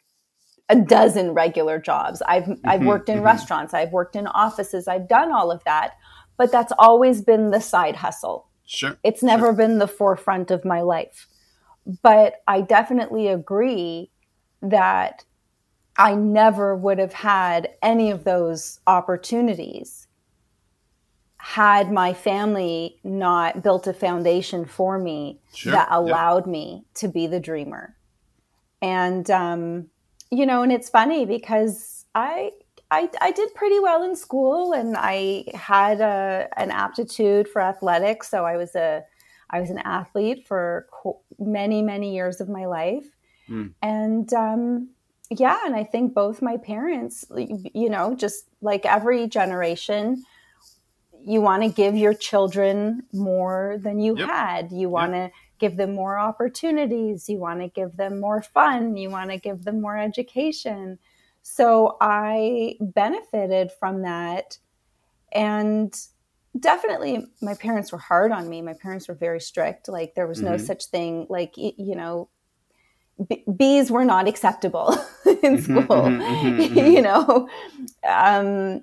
[0.68, 2.22] a dozen regular jobs.
[2.26, 3.26] I've mm-hmm, I've worked in mm-hmm.
[3.26, 5.94] restaurants, I've worked in offices, I've done all of that,
[6.37, 8.48] but that's always been the side hustle.
[8.64, 8.96] Sure.
[9.02, 9.52] It's never sure.
[9.52, 11.26] been the forefront of my life.
[12.02, 14.11] But I definitely agree
[14.62, 15.24] that
[15.96, 20.07] I never would have had any of those opportunities
[21.42, 25.72] had my family not built a foundation for me sure.
[25.72, 26.52] that allowed yeah.
[26.52, 27.96] me to be the dreamer.
[28.81, 29.88] And, um,
[30.31, 32.52] you know, and it's funny because I,
[32.92, 38.31] I, I did pretty well in school and I had a, an aptitude for athletics.
[38.31, 39.02] So I was a,
[39.50, 40.87] I was an athlete for
[41.40, 43.07] many, many years of my life.
[43.48, 43.74] Mm.
[43.83, 44.90] And, um,
[45.40, 50.22] yeah and i think both my parents you know just like every generation
[51.24, 54.28] you want to give your children more than you yep.
[54.28, 55.32] had you want to yep.
[55.58, 59.64] give them more opportunities you want to give them more fun you want to give
[59.64, 60.98] them more education
[61.42, 64.58] so i benefited from that
[65.32, 66.06] and
[66.58, 70.38] definitely my parents were hard on me my parents were very strict like there was
[70.38, 70.52] mm-hmm.
[70.52, 72.28] no such thing like you know
[73.29, 74.92] B- B's were not acceptable
[75.27, 77.48] in mm-hmm, school, mm-hmm, mm-hmm, you know.
[78.09, 78.83] Um,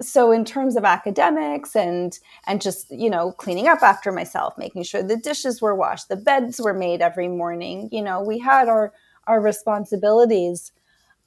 [0.00, 4.82] so in terms of academics and and just you know cleaning up after myself, making
[4.82, 8.68] sure the dishes were washed, the beds were made every morning, you know, we had
[8.68, 8.92] our
[9.26, 10.72] our responsibilities.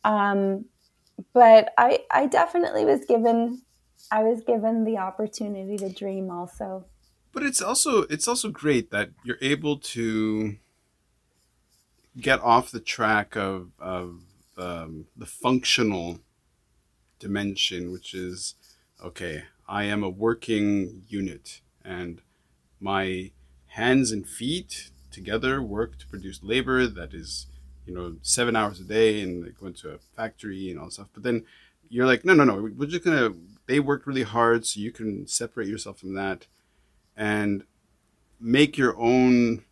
[0.04, 0.66] Um,
[1.34, 3.62] but I I definitely was given
[4.12, 6.86] I was given the opportunity to dream also.
[7.32, 10.58] But it's also it's also great that you're able to
[12.20, 14.22] get off the track of of
[14.58, 16.20] um, the functional
[17.20, 18.56] dimension, which is
[19.04, 19.44] okay.
[19.68, 22.22] I am a working unit, and
[22.80, 23.32] my
[23.68, 27.48] hands and feet together work to produce labor that is,
[27.86, 31.10] you know, seven hours a day, and they go into a factory and all stuff.
[31.14, 31.46] But then
[31.90, 32.70] you're like, no, no, no.
[32.76, 33.34] We're just gonna.
[33.68, 36.48] They worked really hard, so you can separate yourself from that,
[37.16, 37.64] and
[38.40, 39.64] make your own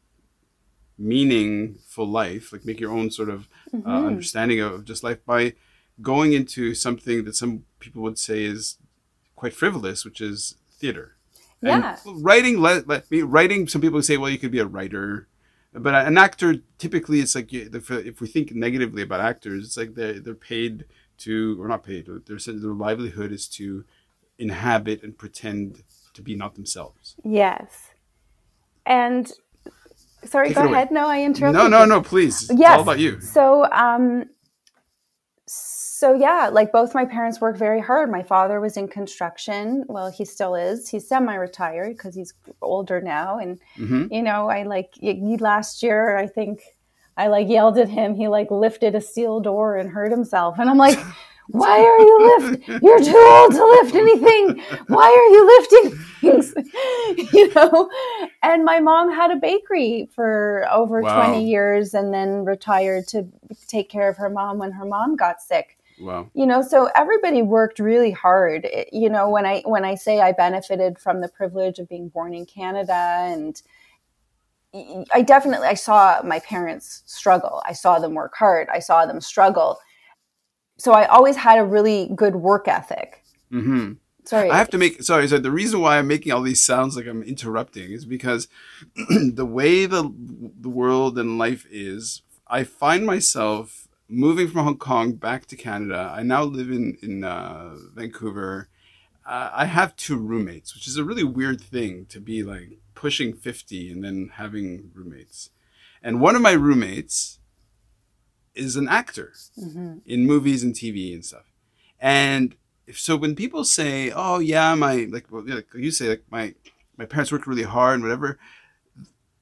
[0.98, 3.90] meaningful life, like make your own sort of uh, mm-hmm.
[3.90, 5.54] uh, understanding of just life by
[6.02, 8.78] going into something that some people would say is
[9.36, 11.16] quite frivolous, which is theater.
[11.62, 11.98] Yeah.
[12.06, 13.68] And writing, let, let me writing.
[13.68, 15.28] Some people say, well, you could be a writer.
[15.74, 20.20] but an actor typically it's like if we think negatively about actors, it's like they're
[20.20, 20.86] they're paid
[21.20, 22.06] to or not paid.
[22.06, 23.86] Their their livelihood is to
[24.38, 25.84] inhabit and pretend
[26.14, 27.16] to be not themselves.
[27.24, 27.92] Yes,
[28.86, 29.32] and
[30.28, 30.92] sorry, Take go ahead.
[30.92, 31.58] No, I interrupted.
[31.62, 32.50] No, no, no, please.
[32.54, 32.78] Yes.
[32.78, 33.20] All about you.
[33.22, 34.26] So, um,
[35.48, 38.12] so yeah, like both my parents worked very hard.
[38.12, 39.84] My father was in construction.
[39.88, 40.90] Well, he still is.
[40.90, 43.40] He's semi-retired because he's older now.
[43.40, 44.14] And mm-hmm.
[44.14, 44.94] you know, I like
[45.40, 46.16] last year.
[46.18, 46.62] I think
[47.18, 48.14] I like yelled at him.
[48.14, 50.60] He like lifted a steel door and hurt himself.
[50.60, 51.00] And I'm like,
[51.48, 52.68] why are you lift?
[52.68, 54.64] You're too old to lift anything.
[54.88, 57.34] Why are you lifting things?
[57.34, 57.90] you know?
[58.44, 61.30] And my mom had a bakery for over wow.
[61.30, 63.28] 20 years and then retired to
[63.68, 65.78] take care of her mom when her mom got sick.
[66.00, 66.30] Wow.
[66.34, 68.66] You know, so everybody worked really hard.
[68.66, 72.10] It, you know, when I when I say I benefited from the privilege of being
[72.10, 73.60] born in Canada and
[75.12, 77.64] I definitely I saw my parents struggle.
[77.66, 78.68] I saw them work hard.
[78.72, 79.80] I saw them struggle.
[80.78, 83.24] So I always had a really good work ethic.
[83.52, 83.94] Mm-hmm.
[84.26, 84.52] Sorry.
[84.52, 85.28] I have to make sorry.
[85.28, 88.50] So the reason why I'm making all these sounds like I'm interrupting is because
[88.96, 90.14] the way the
[90.60, 96.12] the world and life is, I find myself moving from Hong Kong back to Canada.
[96.14, 98.68] I now live in in uh, Vancouver.
[99.26, 103.34] Uh, I have two roommates, which is a really weird thing to be like pushing
[103.34, 105.52] fifty and then having roommates.
[106.04, 107.37] And one of my roommates
[108.58, 109.98] is an actor mm-hmm.
[110.06, 111.46] in movies and TV and stuff.
[112.00, 112.56] And
[112.94, 116.54] so when people say, "Oh yeah, my like, well, like you say, like my
[116.98, 118.40] my parents worked really hard and whatever,"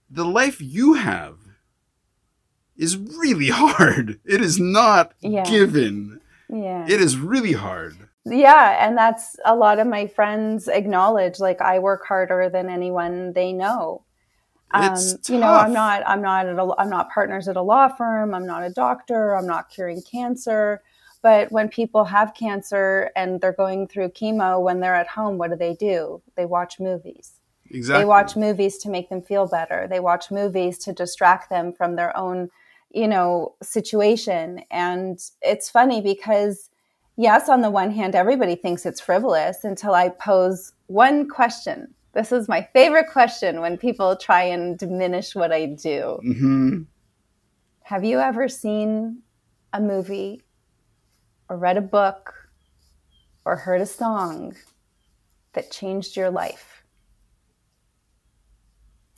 [0.10, 1.38] the life you have
[2.78, 4.19] is really hard.
[4.25, 5.43] It is not yeah.
[5.43, 6.21] given.
[6.49, 6.86] Yeah.
[6.88, 7.97] It is really hard.
[8.25, 13.34] Yeah, and that's a lot of my friends acknowledge like I work harder than anyone
[13.34, 14.04] they know.
[14.71, 14.97] Um,
[15.30, 18.34] you know, I'm not I'm not at a, I'm not partners at a law firm,
[18.34, 20.82] I'm not a doctor, I'm not curing cancer.
[21.21, 25.49] But when people have cancer and they're going through chemo when they're at home, what
[25.49, 26.21] do they do?
[26.36, 27.34] They watch movies.
[27.71, 28.01] Exactly.
[28.01, 29.88] They watch movies to make them feel better.
[29.89, 32.49] They watch movies to distract them from their own
[32.95, 34.62] you know, situation.
[34.71, 36.69] And it's funny because,
[37.17, 41.93] yes, on the one hand, everybody thinks it's frivolous until I pose one question.
[42.15, 46.17] This is my favorite question when people try and diminish what I do.
[46.25, 46.84] Mm-hmm.
[47.84, 49.21] Have you ever seen
[49.73, 50.41] a movie
[51.49, 52.34] or read a book
[53.43, 54.56] or heard a song
[55.54, 56.86] that changed your life?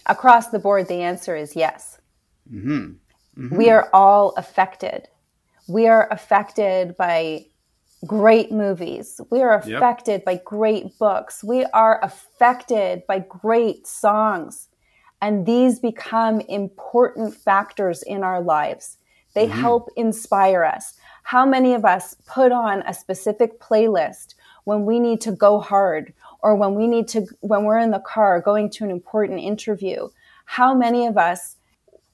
[0.08, 2.00] Across the board, the answer is yes.
[2.52, 2.94] Mm-hmm.
[3.38, 3.56] Mm-hmm.
[3.56, 5.08] We are all affected.
[5.68, 7.46] We are affected by
[8.06, 9.20] great movies.
[9.30, 10.26] We are affected yep.
[10.26, 11.44] by great books.
[11.44, 14.70] We are affected by great songs.
[15.22, 18.98] And these become important factors in our lives.
[19.34, 19.60] They mm-hmm.
[19.60, 20.94] help inspire us.
[21.24, 26.14] How many of us put on a specific playlist when we need to go hard
[26.42, 30.08] or when we need to, when we're in the car going to an important interview?
[30.46, 31.57] How many of us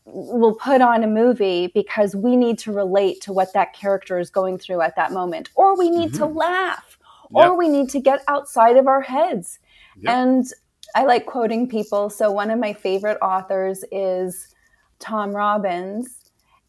[0.06, 4.30] will put on a movie because we need to relate to what that character is
[4.30, 6.18] going through at that moment, or we need mm-hmm.
[6.18, 6.98] to laugh,
[7.34, 7.46] yep.
[7.46, 9.60] or we need to get outside of our heads.
[9.98, 10.13] Yep.
[10.13, 10.46] And
[10.96, 12.10] I like quoting people.
[12.10, 14.54] So, one of my favorite authors is
[15.00, 16.20] Tom Robbins.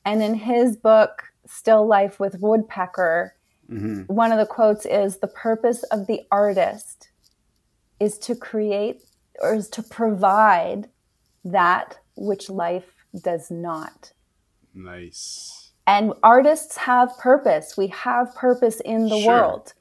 [0.05, 3.35] And in his book, Still Life with Woodpecker,
[3.71, 4.03] mm-hmm.
[4.03, 7.11] one of the quotes is The purpose of the artist
[8.01, 9.03] is to create
[9.41, 10.89] or is to provide
[11.45, 14.13] that which life does not.
[14.75, 15.73] Nice.
[15.87, 17.77] And artists have purpose.
[17.77, 19.29] We have purpose in the sure.
[19.29, 19.75] world.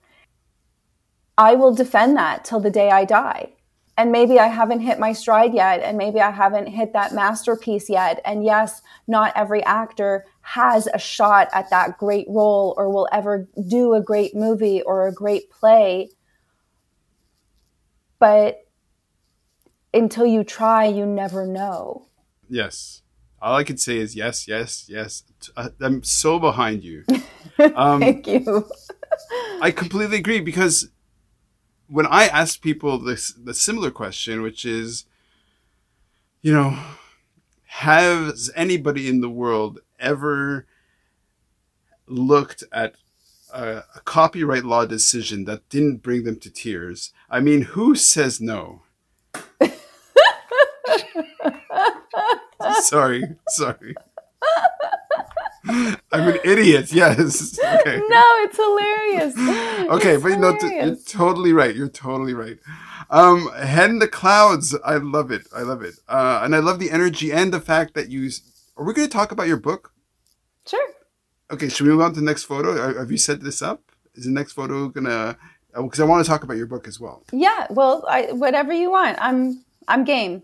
[1.37, 3.53] I will defend that till the day I die.
[3.95, 7.89] And maybe I haven't hit my stride yet, and maybe I haven't hit that masterpiece
[7.89, 8.19] yet.
[8.25, 13.47] And yes, not every actor has a shot at that great role or will ever
[13.67, 16.09] do a great movie or a great play.
[18.17, 18.65] But
[19.93, 22.07] until you try, you never know.
[22.49, 23.02] Yes
[23.43, 25.23] all I can say is yes, yes, yes.
[25.57, 27.03] Uh, I'm so behind you.
[27.75, 28.67] Um, Thank you.
[29.61, 30.89] I completely agree because
[31.87, 35.05] when I ask people this the similar question, which is,
[36.41, 36.75] you know,
[37.65, 40.65] has anybody in the world ever
[42.07, 42.95] looked at
[43.53, 47.13] a, a copyright law decision that didn't bring them to tears?
[47.29, 48.81] I mean, who says no?
[52.81, 53.95] sorry, sorry.
[55.65, 56.91] I'm an idiot.
[56.91, 57.57] Yes.
[57.57, 58.01] Okay.
[58.09, 59.35] No, it's hilarious.
[59.91, 61.75] okay, it's but you know, you're totally right.
[61.75, 62.57] You're totally right.
[63.09, 64.75] Um, head in the clouds.
[64.83, 65.47] I love it.
[65.55, 65.95] I love it.
[66.07, 68.29] Uh, and I love the energy and the fact that you.
[68.75, 69.93] Are we going to talk about your book?
[70.67, 70.89] Sure.
[71.51, 72.97] Okay, should we move on to the next photo?
[72.97, 73.81] Have you set this up?
[74.15, 75.37] Is the next photo gonna?
[75.75, 77.23] Because uh, I want to talk about your book as well.
[77.31, 77.67] Yeah.
[77.69, 79.17] Well, I, whatever you want.
[79.21, 80.43] I'm I'm game.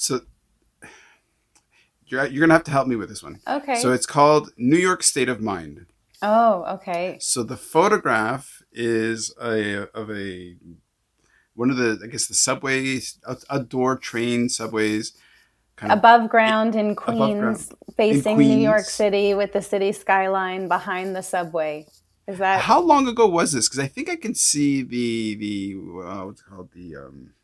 [0.00, 0.22] So
[2.06, 3.40] you're you're gonna have to help me with this one.
[3.46, 3.76] Okay.
[3.76, 5.84] So it's called New York State of Mind.
[6.22, 7.18] Oh, okay.
[7.20, 10.56] So the photograph is a of a
[11.54, 13.18] one of the I guess the subways
[13.50, 15.12] outdoor train subways.
[15.76, 17.94] Kind above ground in Queens, ground.
[17.94, 18.56] facing in Queens.
[18.56, 21.86] New York City with the city skyline behind the subway.
[22.26, 23.68] Is that how long ago was this?
[23.68, 25.74] Because I think I can see the the
[26.06, 27.34] uh, what's it called the um,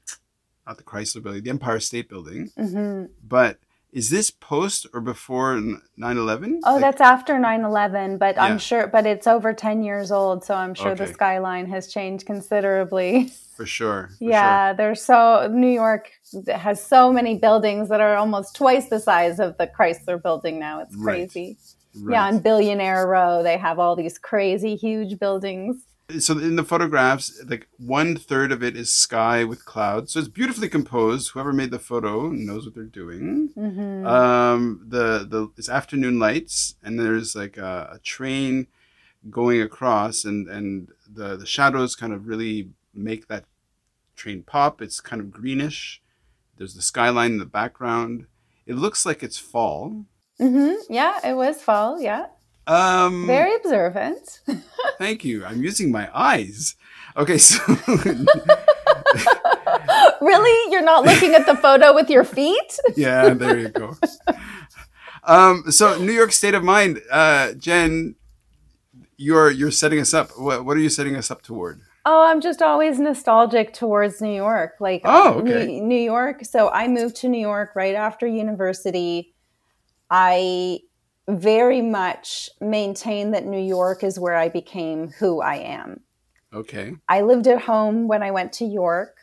[0.66, 2.50] not the Chrysler Building, the Empire State Building.
[2.58, 3.12] Mm-hmm.
[3.26, 3.58] But
[3.92, 5.54] is this post or before
[5.98, 8.42] 9-11 oh like, that's after 9-11 but yeah.
[8.42, 11.06] i'm sure but it's over 10 years old so i'm sure okay.
[11.06, 14.76] the skyline has changed considerably for sure for yeah sure.
[14.76, 16.10] there's so new york
[16.52, 20.80] has so many buildings that are almost twice the size of the chrysler building now
[20.80, 21.56] it's crazy
[21.94, 22.04] right.
[22.04, 22.12] Right.
[22.12, 25.76] yeah on billionaire row they have all these crazy huge buildings
[26.18, 30.12] so in the photographs, like one third of it is sky with clouds.
[30.12, 31.30] So it's beautifully composed.
[31.30, 33.50] Whoever made the photo knows what they're doing.
[33.56, 34.06] Mm-hmm.
[34.06, 38.68] Um, the the it's afternoon lights, and there's like a, a, train
[39.30, 43.44] going across, and and the the shadows kind of really make that
[44.14, 44.80] train pop.
[44.80, 46.00] It's kind of greenish.
[46.56, 48.26] There's the skyline in the background.
[48.64, 50.04] It looks like it's fall.
[50.40, 50.92] Mm-hmm.
[50.92, 52.00] Yeah, it was fall.
[52.00, 52.26] Yeah.
[52.66, 54.40] Um, Very observant.
[54.98, 55.44] thank you.
[55.44, 56.74] I'm using my eyes.
[57.16, 57.58] Okay, so.
[60.20, 60.72] really?
[60.72, 62.78] You're not looking at the photo with your feet?
[62.96, 63.96] yeah, there you go.
[65.24, 68.16] Um, so, New York State of Mind, uh, Jen,
[69.16, 70.30] you're you're setting us up.
[70.38, 71.80] What, what are you setting us up toward?
[72.04, 74.76] Oh, I'm just always nostalgic towards New York.
[74.78, 75.66] Like, oh, okay.
[75.66, 76.44] New, New York.
[76.44, 79.34] So I moved to New York right after university.
[80.08, 80.80] I
[81.28, 86.00] very much maintain that New York is where I became who I am.
[86.52, 86.94] Okay.
[87.08, 89.16] I lived at home when I went to York.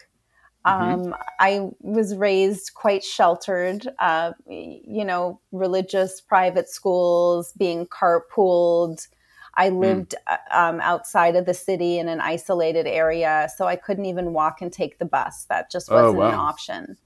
[0.66, 1.12] Mm-hmm.
[1.12, 9.08] Um, I was raised quite sheltered, uh, you know, religious private schools, being carpooled.
[9.56, 9.78] I hmm.
[9.78, 10.38] lived mm.
[10.52, 14.72] um, outside of the city in an isolated area, so I couldn't even walk and
[14.72, 15.46] take the bus.
[15.46, 16.28] That just oh, wasn't oh, wow.
[16.30, 16.98] an option.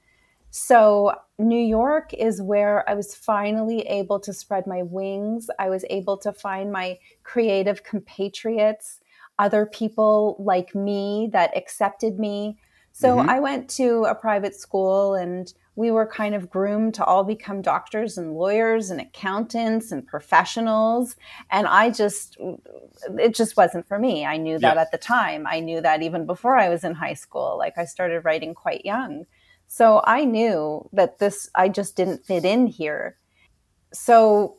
[0.50, 5.50] So, New York is where I was finally able to spread my wings.
[5.60, 9.00] I was able to find my creative compatriots,
[9.38, 12.58] other people like me that accepted me.
[12.92, 13.30] So, mm-hmm.
[13.30, 17.62] I went to a private school and we were kind of groomed to all become
[17.62, 21.16] doctors and lawyers and accountants and professionals.
[21.52, 22.36] And I just,
[23.20, 24.26] it just wasn't for me.
[24.26, 24.82] I knew that yeah.
[24.82, 25.46] at the time.
[25.46, 27.60] I knew that even before I was in high school.
[27.60, 29.28] Like I started writing quite young.
[29.68, 33.18] So I knew that this, I just didn't fit in here.
[33.94, 34.58] So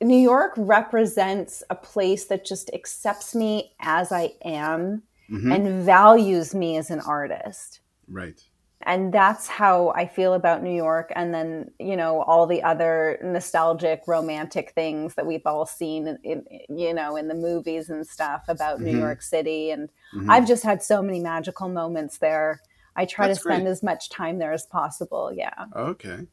[0.00, 5.52] New York represents a place that just accepts me as I am mm-hmm.
[5.52, 7.80] and values me as an artist.
[8.08, 8.40] Right.
[8.84, 11.12] And that's how I feel about New York.
[11.14, 16.18] And then, you know, all the other nostalgic, romantic things that we've all seen, in,
[16.24, 16.44] in
[16.76, 18.86] you know, in the movies and stuff about mm-hmm.
[18.86, 19.70] New York City.
[19.70, 20.28] And mm-hmm.
[20.28, 22.60] I've just had so many magical moments there.
[22.96, 23.70] I try That's to spend great.
[23.70, 25.32] as much time there as possible.
[25.32, 25.54] Yeah.
[25.74, 26.26] Okay.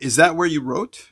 [0.00, 1.10] Is that where you wrote?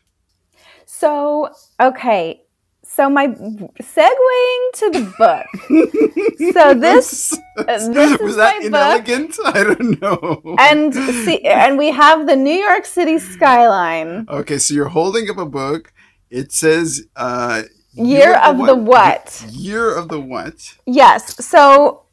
[0.86, 1.50] So,
[1.80, 2.42] okay.
[2.88, 6.52] So my segueing to the book.
[6.54, 9.36] so this, this was that inelegant?
[9.36, 9.54] Book.
[9.56, 10.56] I don't know.
[10.58, 14.26] And see, and we have the New York City skyline.
[14.28, 15.92] Okay, so you're holding up a book.
[16.30, 19.44] It says uh, year, year of, the, the what?
[19.50, 20.76] Year of the what?
[20.86, 21.44] Yes.
[21.44, 22.05] So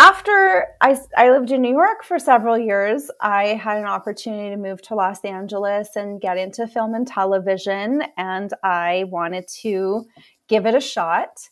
[0.00, 4.56] after I, I lived in New York for several years, I had an opportunity to
[4.56, 8.04] move to Los Angeles and get into film and television.
[8.16, 10.06] And I wanted to
[10.48, 11.50] give it a shot.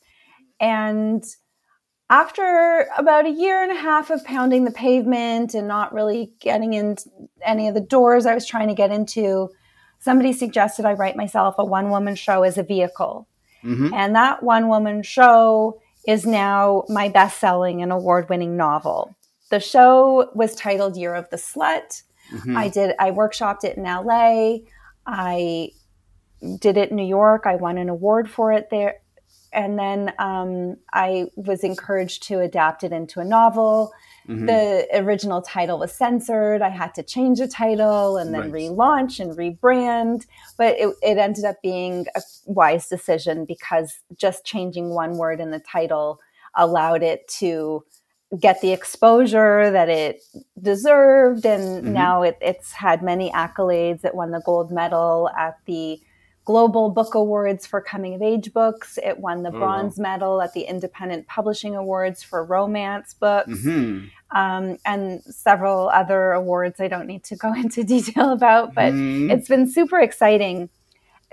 [0.59, 1.23] And
[2.09, 6.73] after about a year and a half of pounding the pavement and not really getting
[6.73, 6.97] in
[7.45, 9.51] any of the doors I was trying to get into,
[9.99, 13.29] somebody suggested I write myself a one woman show as a vehicle.
[13.63, 13.93] Mm-hmm.
[13.93, 19.15] And that one woman show is now my best selling and award winning novel.
[19.51, 22.03] The show was titled Year of the Slut.
[22.33, 22.57] Mm-hmm.
[22.57, 24.61] I did, I workshopped it in LA.
[25.07, 25.71] I
[26.59, 27.43] did it in New York.
[27.45, 29.03] I won an award for it there.
[29.53, 33.93] And then um, I was encouraged to adapt it into a novel.
[34.29, 34.47] Mm-hmm.
[34.47, 36.61] The original title was censored.
[36.61, 38.63] I had to change the title and then right.
[38.63, 40.27] relaunch and rebrand.
[40.57, 45.51] But it, it ended up being a wise decision because just changing one word in
[45.51, 46.21] the title
[46.55, 47.85] allowed it to
[48.39, 50.21] get the exposure that it
[50.61, 51.47] deserved.
[51.47, 51.93] And mm-hmm.
[51.93, 54.05] now it, it's had many accolades.
[54.05, 56.01] It won the gold medal at the
[56.49, 58.99] Global Book Awards for Coming of Age books.
[59.05, 60.15] It won the oh, bronze wow.
[60.15, 64.07] medal at the Independent Publishing Awards for romance books, mm-hmm.
[64.35, 69.31] um, and several other awards I don't need to go into detail about, but mm-hmm.
[69.31, 70.71] it's been super exciting.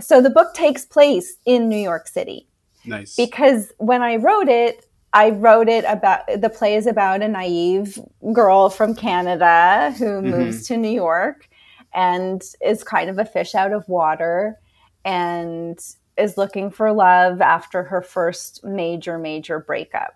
[0.01, 2.45] So the book takes place in New York City.
[2.84, 3.16] Nice.
[3.16, 7.97] Because when I wrote it, I wrote it about the play is about a naive
[8.34, 10.30] girl from Canada who mm-hmm.
[10.30, 11.47] moves to New York
[11.93, 14.59] and is kind of a fish out of water
[15.06, 15.80] and
[16.18, 20.16] is looking for love after her first major, major breakup.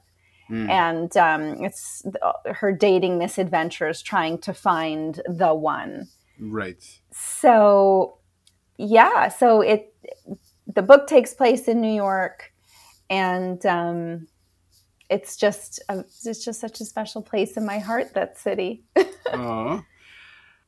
[0.50, 0.70] Mm.
[0.70, 2.04] And um, it's
[2.46, 6.08] her dating misadventures trying to find the one.
[6.40, 6.84] Right.
[7.12, 8.18] So,
[8.78, 9.28] yeah.
[9.28, 9.94] So it,
[10.66, 12.52] the book takes place in New York,
[13.10, 14.28] and um,
[15.10, 18.16] it's just, a, it's just such a special place in my heart.
[18.16, 18.86] That city.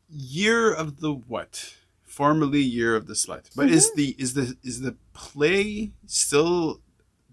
[0.10, 1.74] Year of the what?
[2.12, 3.50] Formerly Year of the Slut.
[3.56, 3.76] But mm-hmm.
[3.76, 6.82] is the is the is the play still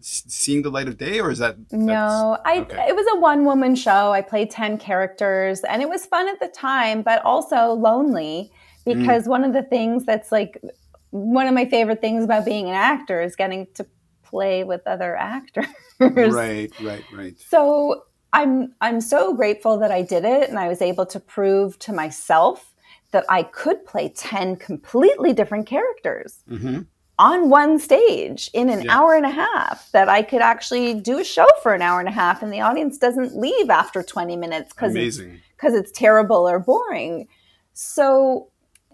[0.01, 2.87] seeing the light of day or is that no i okay.
[2.89, 6.39] it was a one woman show i played 10 characters and it was fun at
[6.39, 8.49] the time but also lonely
[8.85, 9.31] because mm.
[9.31, 10.63] one of the things that's like
[11.11, 13.85] one of my favorite things about being an actor is getting to
[14.23, 15.67] play with other actors
[15.99, 18.03] right right right so
[18.33, 21.93] i'm i'm so grateful that i did it and i was able to prove to
[21.93, 22.68] myself
[23.11, 26.83] that I could play 10 completely different characters mm-hmm.
[27.19, 31.25] on one stage in an hour and a half, that I could actually do a
[31.25, 34.73] show for an hour and a half and the audience doesn't leave after 20 minutes
[34.73, 35.19] because it's,
[35.57, 37.29] cause it's terrible or boring.
[37.73, 38.51] So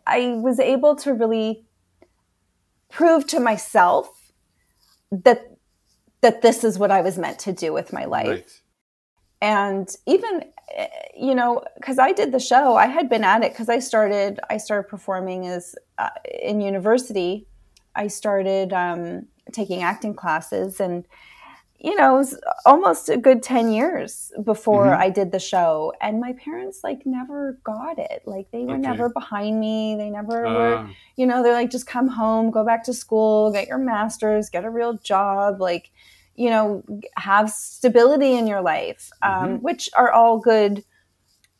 [0.06, 1.64] I was able to really
[2.90, 4.32] prove to myself
[5.10, 5.50] that
[6.20, 8.28] that this is what I was meant to do with my life.
[8.28, 8.60] Right.
[9.42, 10.44] And even
[11.16, 14.40] you know, because I did the show, I had been at it because I started.
[14.50, 16.10] I started performing as uh,
[16.42, 17.46] in university.
[17.94, 21.06] I started um, taking acting classes, and
[21.78, 25.02] you know, it was almost a good ten years before mm-hmm.
[25.02, 25.92] I did the show.
[26.00, 28.22] And my parents like never got it.
[28.24, 28.80] Like they were okay.
[28.80, 29.94] never behind me.
[29.96, 30.54] They never uh.
[30.54, 30.90] were.
[31.16, 34.64] You know, they're like, just come home, go back to school, get your master's, get
[34.64, 35.60] a real job.
[35.60, 35.90] Like
[36.36, 36.82] you know,
[37.16, 39.54] have stability in your life, um, mm-hmm.
[39.56, 40.84] which are all good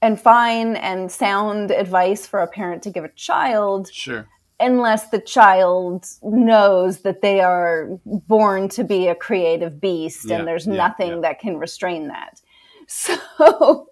[0.02, 3.90] and fine and sound advice for a parent to give a child.
[3.92, 4.26] Sure.
[4.60, 10.46] Unless the child knows that they are born to be a creative beast yeah, and
[10.46, 11.20] there's yeah, nothing yeah.
[11.20, 12.40] that can restrain that.
[12.86, 13.88] So,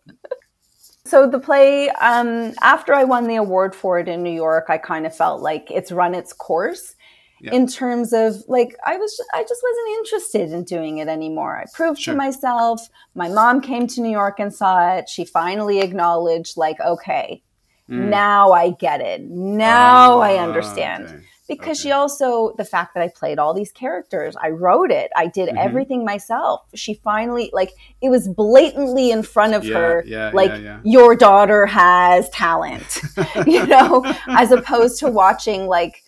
[1.07, 4.77] so the play, um, after I won the award for it in New York, I
[4.77, 6.95] kind of felt like it's run its course
[7.43, 7.53] yeah.
[7.53, 11.59] in terms of like I was I just wasn't interested in doing it anymore.
[11.59, 12.15] I proved sure.
[12.15, 12.89] to myself.
[13.15, 15.09] My mom came to New York and saw it.
[15.09, 17.43] She finally acknowledged like okay,
[17.91, 18.09] mm.
[18.09, 19.23] now I get it.
[19.23, 21.07] Now oh, I understand.
[21.07, 21.23] Okay.
[21.49, 21.89] Because okay.
[21.89, 25.49] she also, the fact that I played all these characters, I wrote it, I did
[25.49, 25.59] mm-hmm.
[25.59, 26.63] everything myself.
[26.73, 30.53] She finally, like, it was blatantly in front of yeah, her, yeah, like,
[30.85, 33.01] your daughter has talent,
[33.47, 36.03] you know, as opposed to watching, like,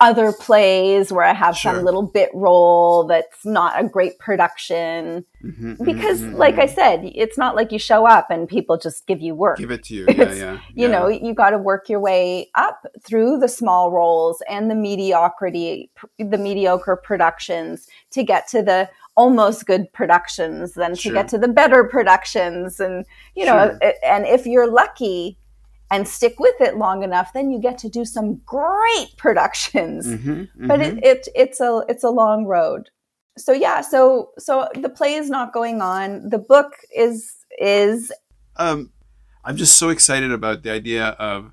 [0.00, 1.72] other plays where I have sure.
[1.72, 5.24] some little bit role that's not a great production.
[5.42, 6.74] Mm-hmm, mm-hmm because, mm-hmm, like I mm-hmm.
[6.74, 9.58] said, it's not like you show up and people just give you work.
[9.58, 10.06] Give it to you.
[10.14, 10.58] Yeah, yeah, yeah.
[10.74, 14.74] You know, you got to work your way up through the small roles and the
[14.74, 21.12] mediocrity, the mediocre productions to get to the almost good productions, then sure.
[21.12, 22.80] to get to the better productions.
[22.80, 23.92] And, you know, sure.
[24.04, 25.38] and if you're lucky,
[25.94, 30.08] and stick with it long enough, then you get to do some great productions.
[30.08, 30.66] Mm-hmm, mm-hmm.
[30.66, 32.90] But it, it, it's a it's a long road.
[33.38, 36.28] So yeah, so so the play is not going on.
[36.30, 38.12] The book is is.
[38.56, 38.90] Um,
[39.44, 41.52] I'm just so excited about the idea of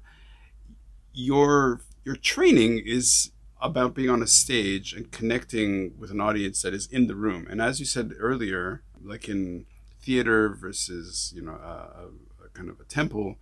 [1.14, 3.32] your your training is
[3.62, 7.46] about being on a stage and connecting with an audience that is in the room.
[7.48, 9.66] And as you said earlier, like in
[10.02, 12.08] theater versus you know a,
[12.44, 13.38] a kind of a temple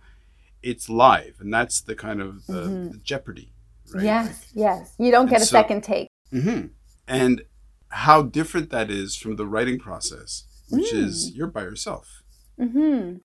[0.62, 2.90] it's live, and that's the kind of the, mm-hmm.
[2.92, 3.52] the jeopardy.
[3.94, 4.04] Right?
[4.04, 4.94] Yes, like, yes.
[4.98, 6.08] You don't get a so, second take.
[6.32, 6.66] Mm-hmm.
[7.08, 7.42] And
[7.88, 10.98] how different that is from the writing process, which mm.
[10.98, 12.22] is you're by yourself.
[12.58, 13.16] Mm-hmm.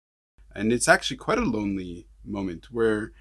[0.56, 3.12] And it's actually quite a lonely moment where,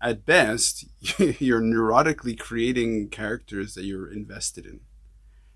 [0.00, 0.86] at best,
[1.18, 4.80] you're neurotically creating characters that you're invested in.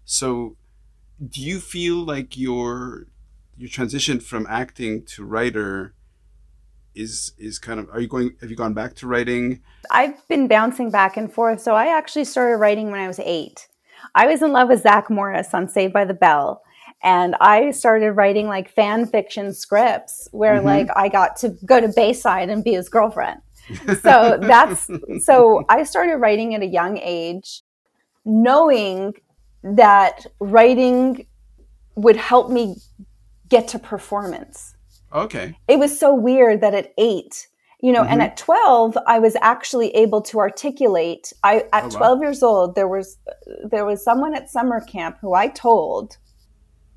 [0.04, 0.56] So,
[1.24, 3.06] do you feel like your
[3.56, 5.94] your transition from acting to writer
[6.96, 9.62] is is kind of are you going have you gone back to writing?
[9.90, 11.60] I've been bouncing back and forth.
[11.60, 13.68] So i actually started writing when i was eight.
[14.14, 16.62] I was in love with zach morris on saved by the bell.
[17.02, 20.66] And i started writing like fan fiction scripts where mm-hmm.
[20.66, 23.40] like i got to go to bayside and be his girlfriend.
[24.02, 24.90] So that's
[25.24, 27.62] so i started writing at a young age
[28.24, 29.14] knowing
[29.62, 31.26] that writing
[31.94, 32.76] would help me
[33.48, 34.75] get to performance
[35.16, 35.56] Okay.
[35.66, 37.48] It was so weird that at eight,
[37.80, 38.12] you know, mm-hmm.
[38.12, 41.32] and at 12, I was actually able to articulate.
[41.42, 42.22] I, at oh, 12 wow.
[42.22, 43.16] years old, there was,
[43.64, 46.18] there was someone at summer camp who I told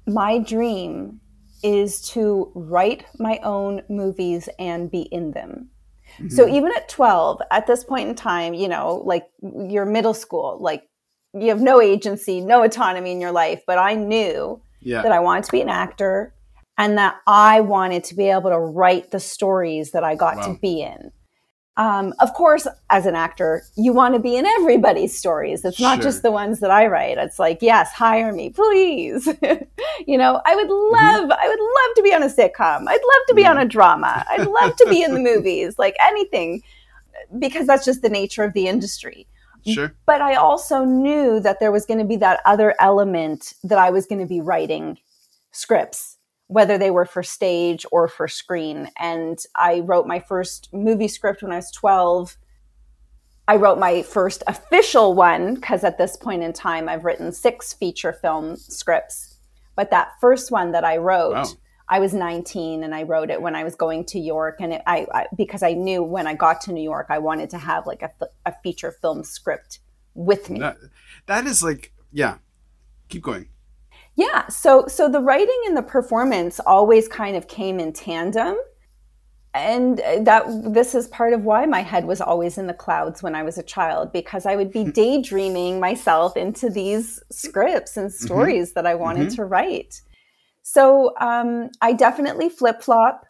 [0.05, 1.21] my dream
[1.63, 5.69] is to write my own movies and be in them.
[6.17, 6.29] Mm-hmm.
[6.29, 10.57] So even at 12, at this point in time, you know, like you're middle school,
[10.59, 10.89] like
[11.33, 15.01] you have no agency, no autonomy in your life, but I knew yeah.
[15.03, 16.33] that I wanted to be an actor
[16.79, 20.47] and that I wanted to be able to write the stories that I got wow.
[20.47, 21.11] to be in.
[21.75, 25.63] Um, of course, as an actor, you want to be in everybody's stories.
[25.63, 26.03] It's not sure.
[26.03, 27.17] just the ones that I write.
[27.17, 29.27] It's like, yes, hire me, please.
[30.07, 30.93] you know, I would mm-hmm.
[30.93, 31.31] love.
[31.31, 32.87] I would love to be on a sitcom.
[32.87, 34.25] I'd love to be on a drama.
[34.29, 36.63] I'd love to be in the movies, like anything,
[37.39, 39.27] because that's just the nature of the industry.
[39.65, 39.93] Sure.
[40.05, 43.89] But I also knew that there was going to be that other element that I
[43.89, 44.97] was going to be writing
[45.51, 46.18] scripts
[46.49, 48.89] whether they were for stage or for screen.
[48.97, 52.37] And I wrote my first movie script when I was 12.
[53.47, 57.73] I wrote my first official one because at this point in time, I've written six
[57.73, 59.37] feature film scripts.
[59.75, 61.45] But that first one that I wrote, wow.
[61.87, 64.55] I was 19 and I wrote it when I was going to York.
[64.59, 67.51] And it, I, I, because I knew when I got to New York, I wanted
[67.51, 68.11] to have like a,
[68.47, 69.81] a feature film script
[70.15, 70.59] with me.
[70.61, 70.77] that,
[71.27, 72.37] that is like, yeah,
[73.07, 73.49] keep going.
[74.19, 74.49] Yeah.
[74.49, 78.57] So so the writing and the performance always kind of came in tandem.
[79.53, 80.43] And that
[80.73, 83.57] this is part of why my head was always in the clouds when I was
[83.57, 84.91] a child because I would be hmm.
[84.91, 88.25] daydreaming myself into these scripts and mm-hmm.
[88.25, 88.73] stories mm-hmm.
[88.75, 89.35] that I wanted mm-hmm.
[89.37, 90.01] to write.
[90.61, 93.25] So um, I definitely flip flop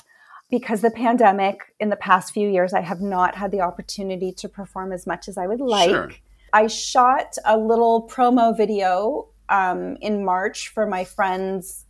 [0.50, 4.50] because the pandemic in the past few years, I have not had the opportunity to
[4.50, 5.90] perform as much as I would like.
[5.90, 6.12] Sure.
[6.52, 11.86] I shot a little promo video um, in March for my friend's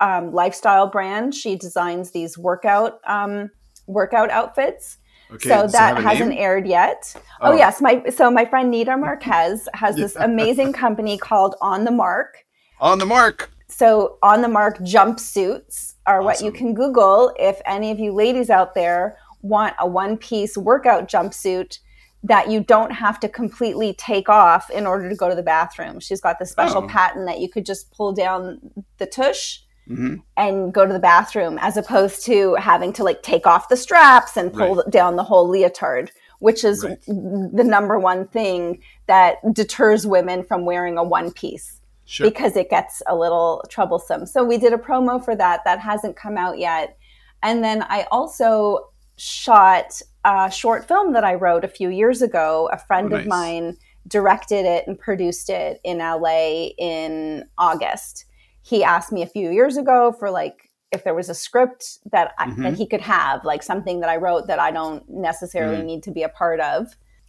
[0.00, 1.34] um, lifestyle brand.
[1.34, 3.50] She designs these workout um,
[3.86, 4.98] workout outfits.
[5.32, 6.38] Okay, so that hasn't name?
[6.38, 7.14] aired yet.
[7.40, 7.52] Oh.
[7.52, 7.56] oh.
[7.56, 10.04] yes, my so my friend Nita Marquez has yeah.
[10.04, 12.44] this amazing company called On the Mark.
[12.80, 13.50] On the Mark.
[13.68, 16.24] So On the Mark jumpsuits are awesome.
[16.24, 20.56] what you can Google if any of you ladies out there want a one piece
[20.56, 21.78] workout jumpsuit
[22.22, 26.00] that you don't have to completely take off in order to go to the bathroom.
[26.00, 26.88] She's got the special oh.
[26.88, 28.60] patent that you could just pull down
[28.98, 30.16] the tush mm-hmm.
[30.36, 34.36] and go to the bathroom as opposed to having to like take off the straps
[34.36, 34.90] and pull right.
[34.90, 36.10] down the whole leotard,
[36.40, 37.00] which is right.
[37.06, 41.80] the number one thing that deters women from wearing a one piece.
[42.04, 42.28] Sure.
[42.28, 44.26] Because it gets a little troublesome.
[44.26, 45.60] So we did a promo for that.
[45.64, 46.98] That hasn't come out yet.
[47.42, 52.68] And then I also shot a short film that I wrote a few years ago.
[52.72, 53.24] A friend oh, nice.
[53.24, 58.26] of mine directed it and produced it in LA in August.
[58.62, 62.32] He asked me a few years ago for like if there was a script that
[62.38, 62.62] I, mm-hmm.
[62.62, 65.86] that he could have, like something that I wrote that I don't necessarily mm-hmm.
[65.86, 66.88] need to be a part of.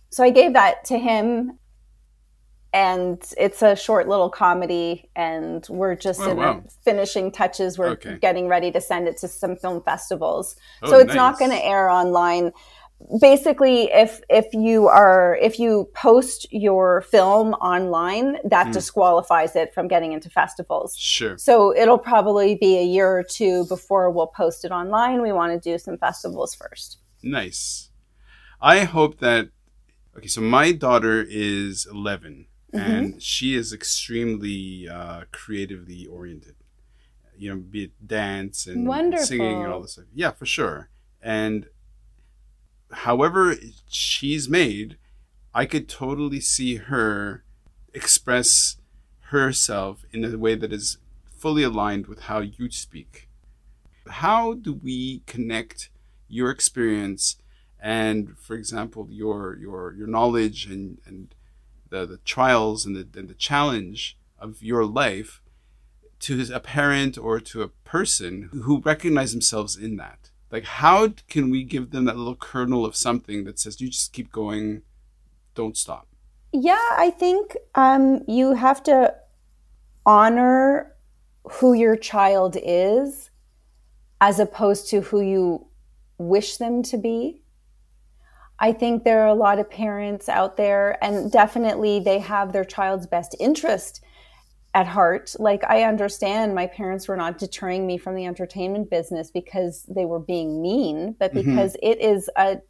[0.09, 1.59] So I gave that to him
[2.73, 6.63] and it's a short little comedy and we're just oh, in wow.
[6.83, 8.17] finishing touches we're okay.
[8.21, 11.15] getting ready to send it to some film festivals oh, so it's nice.
[11.15, 12.51] not going to air online
[13.19, 18.73] basically if if you are if you post your film online that mm.
[18.73, 23.65] disqualifies it from getting into festivals sure so it'll probably be a year or two
[23.67, 27.89] before we'll post it online we want to do some festivals first nice
[28.61, 29.49] i hope that
[30.17, 32.91] okay so my daughter is 11 mm-hmm.
[32.91, 36.55] and she is extremely uh, creatively oriented.
[37.37, 39.25] You know, be it dance and Wonderful.
[39.25, 40.05] singing and all this stuff.
[40.13, 40.89] Yeah, for sure.
[41.21, 41.67] And
[42.91, 43.55] however
[43.87, 44.97] she's made,
[45.53, 47.43] I could totally see her
[47.93, 48.77] express
[49.31, 50.97] herself in a way that is
[51.29, 53.29] fully aligned with how you speak.
[54.07, 55.89] How do we connect
[56.27, 57.37] your experience
[57.79, 61.33] and, for example, your your your knowledge and and
[61.89, 65.41] the, the trials and the, and the challenge of your life
[66.19, 70.20] to a parent or to a person who recognize themselves in that
[70.51, 74.13] like how can we give them that little kernel of something that says you just
[74.13, 74.81] keep going
[75.55, 76.07] don't stop
[76.51, 79.13] yeah i think um, you have to
[80.05, 80.95] honor
[81.43, 83.29] who your child is
[84.19, 85.67] as opposed to who you
[86.17, 87.41] wish them to be.
[88.59, 92.63] I think there are a lot of parents out there, and definitely they have their
[92.63, 94.03] child's best interest
[94.73, 95.35] at heart.
[95.37, 100.05] Like, I understand my parents were not deterring me from the entertainment business because they
[100.05, 101.49] were being mean, but mm-hmm.
[101.49, 101.91] because mm-hmm.
[101.91, 102.61] it is a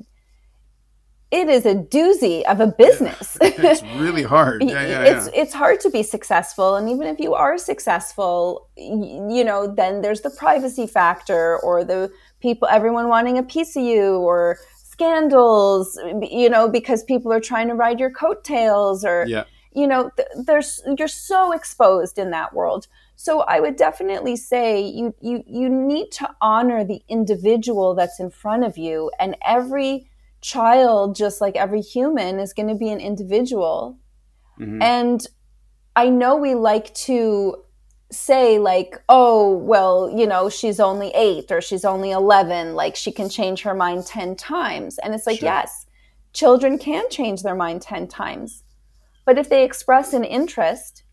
[1.32, 3.38] it is a doozy of a business.
[3.42, 4.62] it's really hard.
[4.72, 5.42] Yeah, yeah, it's yeah.
[5.42, 10.22] it's hard to be successful, and even if you are successful, you know, then there's
[10.22, 16.50] the privacy factor, or the people, everyone wanting a piece of you, or scandals, you
[16.50, 19.44] know, because people are trying to ride your coattails, or yeah.
[19.74, 22.88] You know, th- there's you're so exposed in that world.
[23.16, 28.30] So I would definitely say you you you need to honor the individual that's in
[28.30, 30.10] front of you, and every
[30.42, 33.98] child, just like every human, is going to be an individual.
[34.60, 34.82] Mm-hmm.
[34.82, 35.28] And
[35.96, 37.64] I know we like to
[38.12, 43.12] say, like, oh, well, you know, she's only eight or she's only 11, like she
[43.12, 44.98] can change her mind 10 times.
[44.98, 45.48] And it's like, sure.
[45.48, 45.86] yes,
[46.34, 48.61] children can change their mind 10 times.
[49.32, 51.04] But if they express an interest,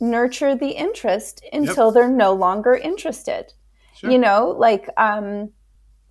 [0.00, 1.94] nurture the interest until yep.
[1.94, 3.52] they're no longer interested.
[3.96, 4.12] Sure.
[4.12, 5.50] You know, like, um,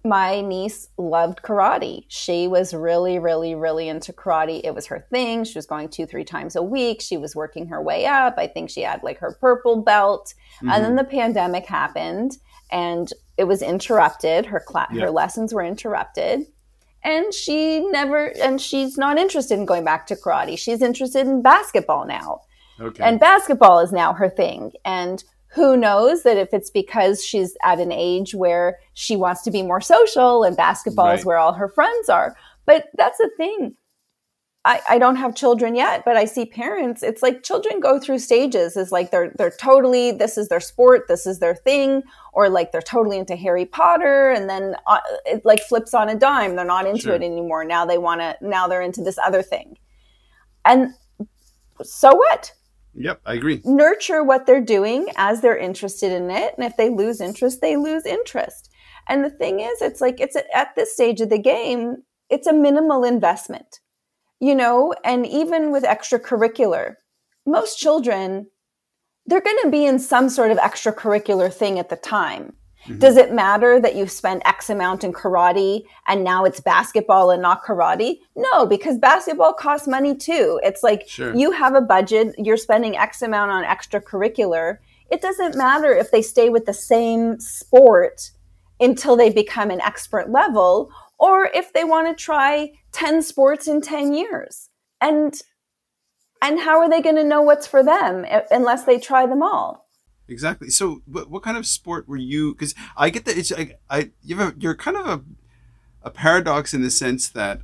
[0.03, 2.03] my niece loved karate.
[2.09, 4.59] She was really, really, really into karate.
[4.61, 5.45] It was her thing.
[5.45, 6.99] She was going two, three times a week.
[6.99, 8.36] She was working her way up.
[8.38, 10.34] I think she had like her purple belt.
[10.57, 10.70] Mm-hmm.
[10.70, 10.97] And then mm-hmm.
[10.97, 12.39] the pandemic happened
[12.74, 13.07] and
[13.38, 14.47] it was interrupted.
[14.47, 15.03] Her class, yeah.
[15.03, 16.45] her lessons were interrupted.
[17.04, 20.58] And she never, and she's not interested in going back to karate.
[20.58, 22.41] She's interested in basketball now.
[22.80, 23.04] Okay.
[23.04, 24.72] And basketball is now her thing.
[24.86, 29.51] And who knows that if it's because she's at an age where she wants to
[29.51, 31.20] be more social and basketball right.
[31.20, 32.36] is where all her friends are.
[32.66, 33.76] But that's the thing.
[34.66, 37.03] I, I don't have children yet, but I see parents.
[37.03, 38.78] It's like children go through stages.
[38.78, 42.72] Is like they're they're totally this is their sport, this is their thing, or like
[42.72, 46.55] they're totally into Harry Potter, and then uh, it like flips on a dime.
[46.55, 47.16] They're not into sure.
[47.16, 47.66] it anymore.
[47.66, 48.38] Now they want to.
[48.41, 49.78] Now they're into this other thing,
[50.64, 50.93] and
[51.82, 52.53] so what?
[52.95, 53.61] Yep, I agree.
[53.66, 56.53] Nurture what they're doing as they're interested in it.
[56.57, 58.70] And if they lose interest, they lose interest.
[59.07, 62.47] And the thing is, it's like, it's a, at this stage of the game, it's
[62.47, 63.80] a minimal investment,
[64.44, 64.94] you know?
[65.06, 66.96] And even with extracurricular,
[67.46, 68.48] most children,
[69.26, 72.54] they're going to be in some sort of extracurricular thing at the time.
[72.84, 73.00] Mm-hmm.
[73.00, 77.41] Does it matter that you've spent X amount in karate and now it's basketball and
[77.41, 78.18] not karate?
[78.36, 80.60] No, because basketball costs money too.
[80.62, 81.34] It's like sure.
[81.34, 84.80] you have a budget, you're spending X amount on extracurricular.
[85.10, 88.32] It doesn't matter if they stay with the same sport
[88.82, 93.82] until they become an expert level or if they want to try 10 sports in
[93.82, 94.70] 10 years.
[95.02, 95.34] And
[96.41, 99.88] and how are they going to know what's for them unless they try them all?
[100.28, 100.70] Exactly.
[100.70, 102.54] So, what, what kind of sport were you?
[102.54, 105.22] Because I get that it's I, I you have a, you're kind of a
[106.02, 107.62] a paradox in the sense that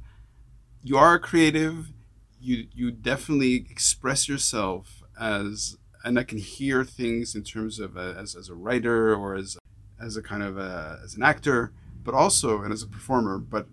[0.82, 1.92] you are a creative.
[2.40, 8.16] You you definitely express yourself as, and I can hear things in terms of a,
[8.18, 9.58] as as a writer or as
[10.02, 11.74] as a kind of a, as an actor,
[12.04, 13.38] but also and as a performer.
[13.38, 13.68] But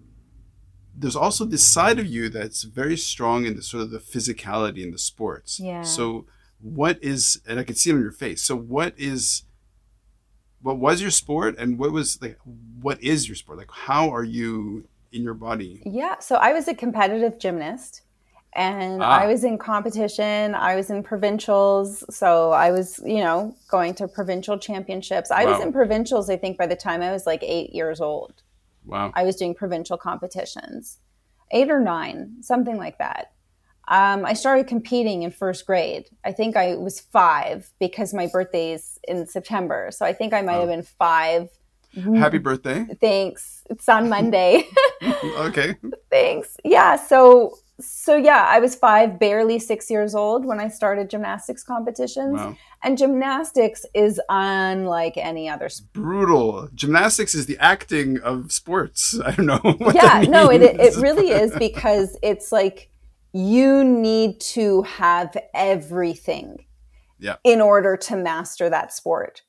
[0.98, 4.82] there's also this side of you that's very strong in the sort of the physicality
[4.82, 5.60] in the sports.
[5.60, 5.82] Yeah.
[5.82, 6.26] So
[6.60, 9.42] what is and i can see it on your face so what is
[10.62, 12.38] what was your sport and what was like
[12.80, 16.66] what is your sport like how are you in your body yeah so i was
[16.68, 18.02] a competitive gymnast
[18.54, 19.20] and ah.
[19.20, 24.08] i was in competition i was in provincials so i was you know going to
[24.08, 25.52] provincial championships i wow.
[25.52, 28.42] was in provincials i think by the time i was like eight years old
[28.86, 30.98] wow i was doing provincial competitions
[31.50, 33.32] eight or nine something like that
[33.88, 36.06] um, I started competing in first grade.
[36.24, 39.90] I think I was five because my birthday's in September.
[39.92, 40.60] So I think I might oh.
[40.60, 41.50] have been five.
[41.94, 42.84] Happy birthday.
[43.00, 43.62] Thanks.
[43.70, 44.64] It's on Monday.
[45.38, 45.76] okay.
[46.10, 46.56] Thanks.
[46.64, 46.96] Yeah.
[46.96, 52.38] So, so yeah, I was five, barely six years old when I started gymnastics competitions.
[52.38, 52.56] Wow.
[52.82, 55.92] And gymnastics is unlike any other sport.
[55.92, 56.68] Brutal.
[56.74, 59.18] Gymnastics is the acting of sports.
[59.24, 59.60] I don't know.
[59.94, 62.90] yeah, no, it, it really is because it's like,
[63.32, 66.64] you need to have everything
[67.18, 67.36] yeah.
[67.44, 69.42] in order to master that sport.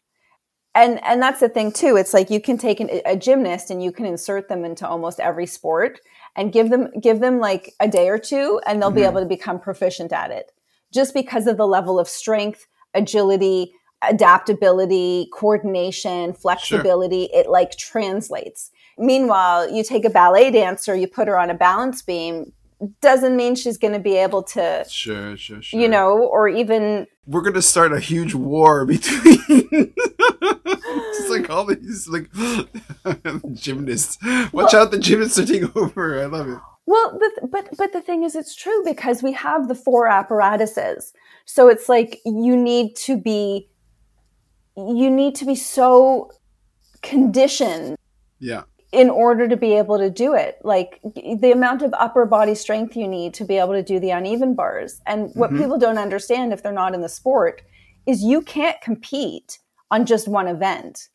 [0.76, 1.96] And and that's the thing too.
[1.96, 5.20] It's like you can take an, a gymnast and you can insert them into almost
[5.20, 6.00] every sport
[6.38, 9.00] and give them give them like a day or two and they'll mm-hmm.
[9.00, 10.52] be able to become proficient at it.
[10.94, 13.74] Just because of the level of strength, agility,
[14.08, 17.42] adaptability, coordination, flexibility, sure.
[17.42, 18.72] it like translates.
[18.98, 22.54] Meanwhile, you take a ballet dancer, you put her on a balance beam,
[23.02, 27.08] doesn't mean she's going to be able to sure sure sure you know or even
[27.28, 29.94] we're gonna start a huge war between
[31.30, 32.30] like all these like
[33.54, 34.18] gymnasts.
[34.24, 36.22] Watch well, out, the gymnasts are taking over.
[36.22, 36.60] I love it.
[36.86, 37.20] Well,
[37.52, 41.14] but but the thing is, it's true because we have the four apparatuses.
[41.46, 43.70] So it's like you need to be,
[44.76, 46.32] you need to be so
[47.02, 47.98] conditioned.
[48.40, 48.64] Yeah.
[48.94, 52.96] In order to be able to do it, like the amount of upper body strength
[52.96, 55.02] you need to be able to do the uneven bars.
[55.06, 55.60] And what mm-hmm.
[55.60, 57.62] people don't understand if they're not in the sport
[58.06, 59.60] is you can't compete
[59.92, 61.10] on just one event.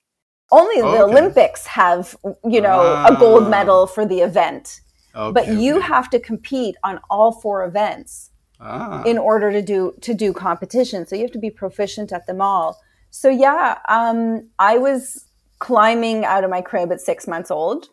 [0.51, 1.03] Only the okay.
[1.03, 2.14] Olympics have,
[2.45, 4.83] you know, a gold medal for the event.
[5.14, 5.87] Okay, but you okay.
[5.87, 9.03] have to compete on all four events ah.
[9.05, 11.07] in order to do to do competition.
[11.07, 12.79] So you have to be proficient at them all.
[13.11, 15.27] So yeah, um, I was
[15.62, 17.88] climbing out of my crib at six months old.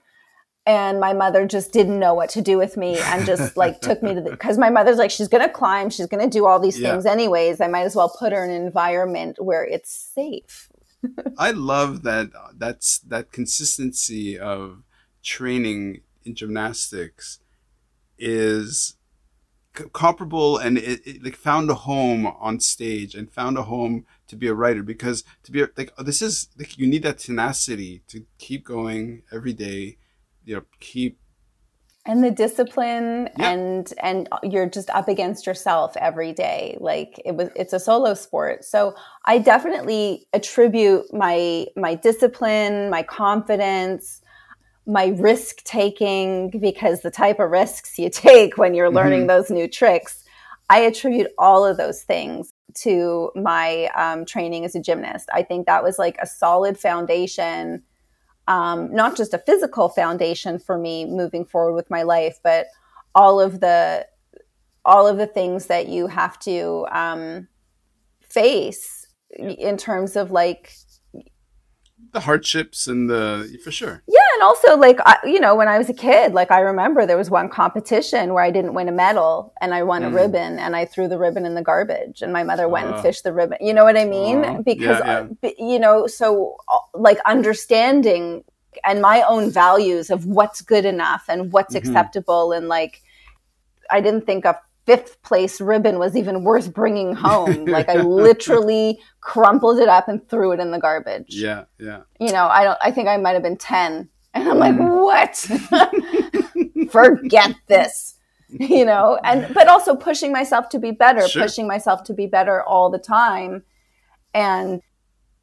[0.66, 4.02] And my mother just didn't know what to do with me and just like took
[4.02, 6.80] me to the because my mother's like she's gonna climb she's gonna do all these
[6.80, 6.92] yeah.
[6.92, 7.62] things anyways.
[7.62, 10.70] I might as well put her in an environment where it's safe.
[11.38, 14.84] I love that that's that consistency of
[15.24, 17.40] training in gymnastics
[18.18, 18.96] is
[19.78, 24.06] c- comparable and it, it, like found a home on stage and found a home
[24.30, 27.18] to be a writer because to be a, like this is like you need that
[27.18, 29.98] tenacity to keep going every day
[30.46, 31.20] you know keep
[32.06, 33.52] and the discipline yeah.
[33.52, 38.14] and and you're just up against yourself every day like it was it's a solo
[38.14, 44.22] sport so i definitely attribute my my discipline my confidence
[44.86, 49.28] my risk taking because the type of risks you take when you're learning mm-hmm.
[49.28, 50.24] those new tricks
[50.70, 55.30] i attribute all of those things to my um, training as a gymnast.
[55.34, 57.84] I think that was like a solid foundation
[58.50, 62.66] um, not just a physical foundation for me moving forward with my life, but
[63.14, 64.08] all of the
[64.84, 67.48] all of the things that you have to um,
[68.22, 69.06] face
[69.38, 70.74] in terms of like
[72.12, 75.78] the hardships and the for sure yeah and also like I, you know when i
[75.78, 78.92] was a kid like i remember there was one competition where i didn't win a
[78.92, 80.08] medal and i won mm.
[80.08, 82.94] a ribbon and i threw the ribbon in the garbage and my mother went uh,
[82.94, 85.52] and fished the ribbon you know what i mean uh, because yeah, yeah.
[85.60, 86.58] you know so
[86.94, 88.44] like understanding
[88.84, 91.88] and my own values of what's good enough and what's mm-hmm.
[91.88, 93.02] acceptable and like
[93.92, 94.60] i didn't think a
[94.90, 97.66] fifth place ribbon was even worth bringing home.
[97.68, 101.28] like I literally crumpled it up and threw it in the garbage.
[101.30, 102.02] Yeah, yeah.
[102.20, 102.78] You know, I don't.
[102.82, 105.04] I think I might have been ten, and I'm like, mm.
[105.04, 105.36] what?
[106.92, 108.16] Forget this.
[108.50, 111.44] You know, and but also pushing myself to be better, sure.
[111.44, 113.62] pushing myself to be better all the time,
[114.34, 114.82] and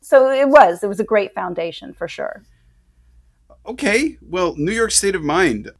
[0.00, 0.82] so it was.
[0.82, 2.42] It was a great foundation for sure.
[3.64, 5.70] Okay, well, New York State of Mind,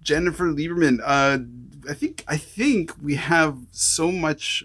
[0.00, 1.00] Jennifer Lieberman.
[1.04, 1.40] Uh,
[1.88, 4.64] I think I think we have so much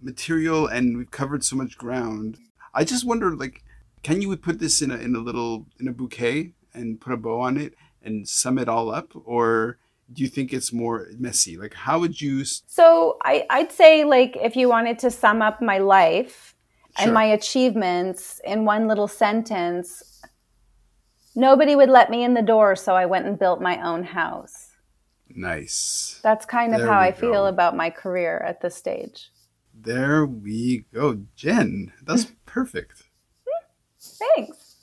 [0.00, 2.38] material and we've covered so much ground.
[2.74, 3.64] I just wonder, like,
[4.02, 7.16] can you put this in a in a little in a bouquet and put a
[7.16, 9.78] bow on it and sum it all up, or
[10.12, 11.56] do you think it's more messy?
[11.56, 12.44] Like, how would you?
[12.44, 16.54] So I I'd say like if you wanted to sum up my life
[16.96, 17.04] sure.
[17.04, 20.22] and my achievements in one little sentence,
[21.34, 24.65] nobody would let me in the door, so I went and built my own house.
[25.34, 26.20] Nice.
[26.22, 27.16] That's kind of there how I go.
[27.18, 29.30] feel about my career at this stage.
[29.74, 31.22] There we go.
[31.36, 33.04] Jen, that's perfect.
[33.98, 34.76] Thanks.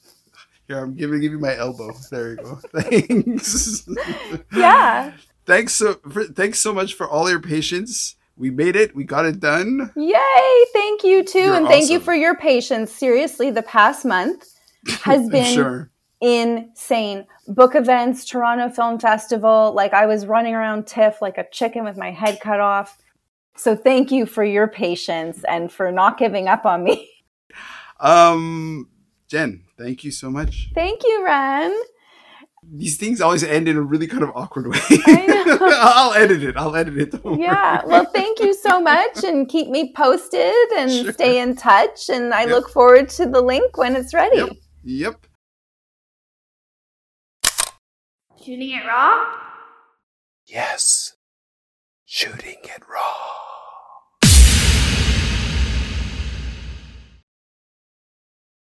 [0.67, 1.91] Here, I'm giving give you my elbow.
[2.09, 2.55] There you go.
[2.79, 3.87] Thanks.
[4.55, 5.13] yeah.
[5.45, 8.15] thanks so for, thanks so much for all your patience.
[8.35, 8.95] We made it.
[8.95, 9.91] We got it done.
[9.95, 10.65] Yay!
[10.73, 11.93] Thank you too, You're and thank awesome.
[11.93, 12.91] you for your patience.
[12.91, 14.47] Seriously, the past month
[15.03, 15.91] has been sure
[16.23, 17.27] insane.
[17.47, 19.73] Book events, Toronto Film Festival.
[19.73, 22.97] Like I was running around TIFF like a chicken with my head cut off.
[23.55, 27.09] So thank you for your patience and for not giving up on me.
[27.99, 28.89] Um,
[29.29, 30.69] Jen, thank you so much.
[30.75, 31.73] Thank you, Ren.
[32.71, 34.79] These things always end in a really kind of awkward way.
[34.89, 36.57] I'll edit it.
[36.57, 37.21] I'll edit it.
[37.39, 37.79] yeah.
[37.79, 37.87] Worry.
[37.89, 41.13] Well, thank you so much and keep me posted and sure.
[41.13, 42.09] stay in touch.
[42.09, 42.49] And I yep.
[42.49, 44.37] look forward to the link when it's ready.
[44.37, 44.49] Yep.
[44.83, 45.27] yep.
[48.43, 49.25] Shooting it raw?
[50.45, 51.13] Yes.
[52.03, 53.52] Shooting it raw.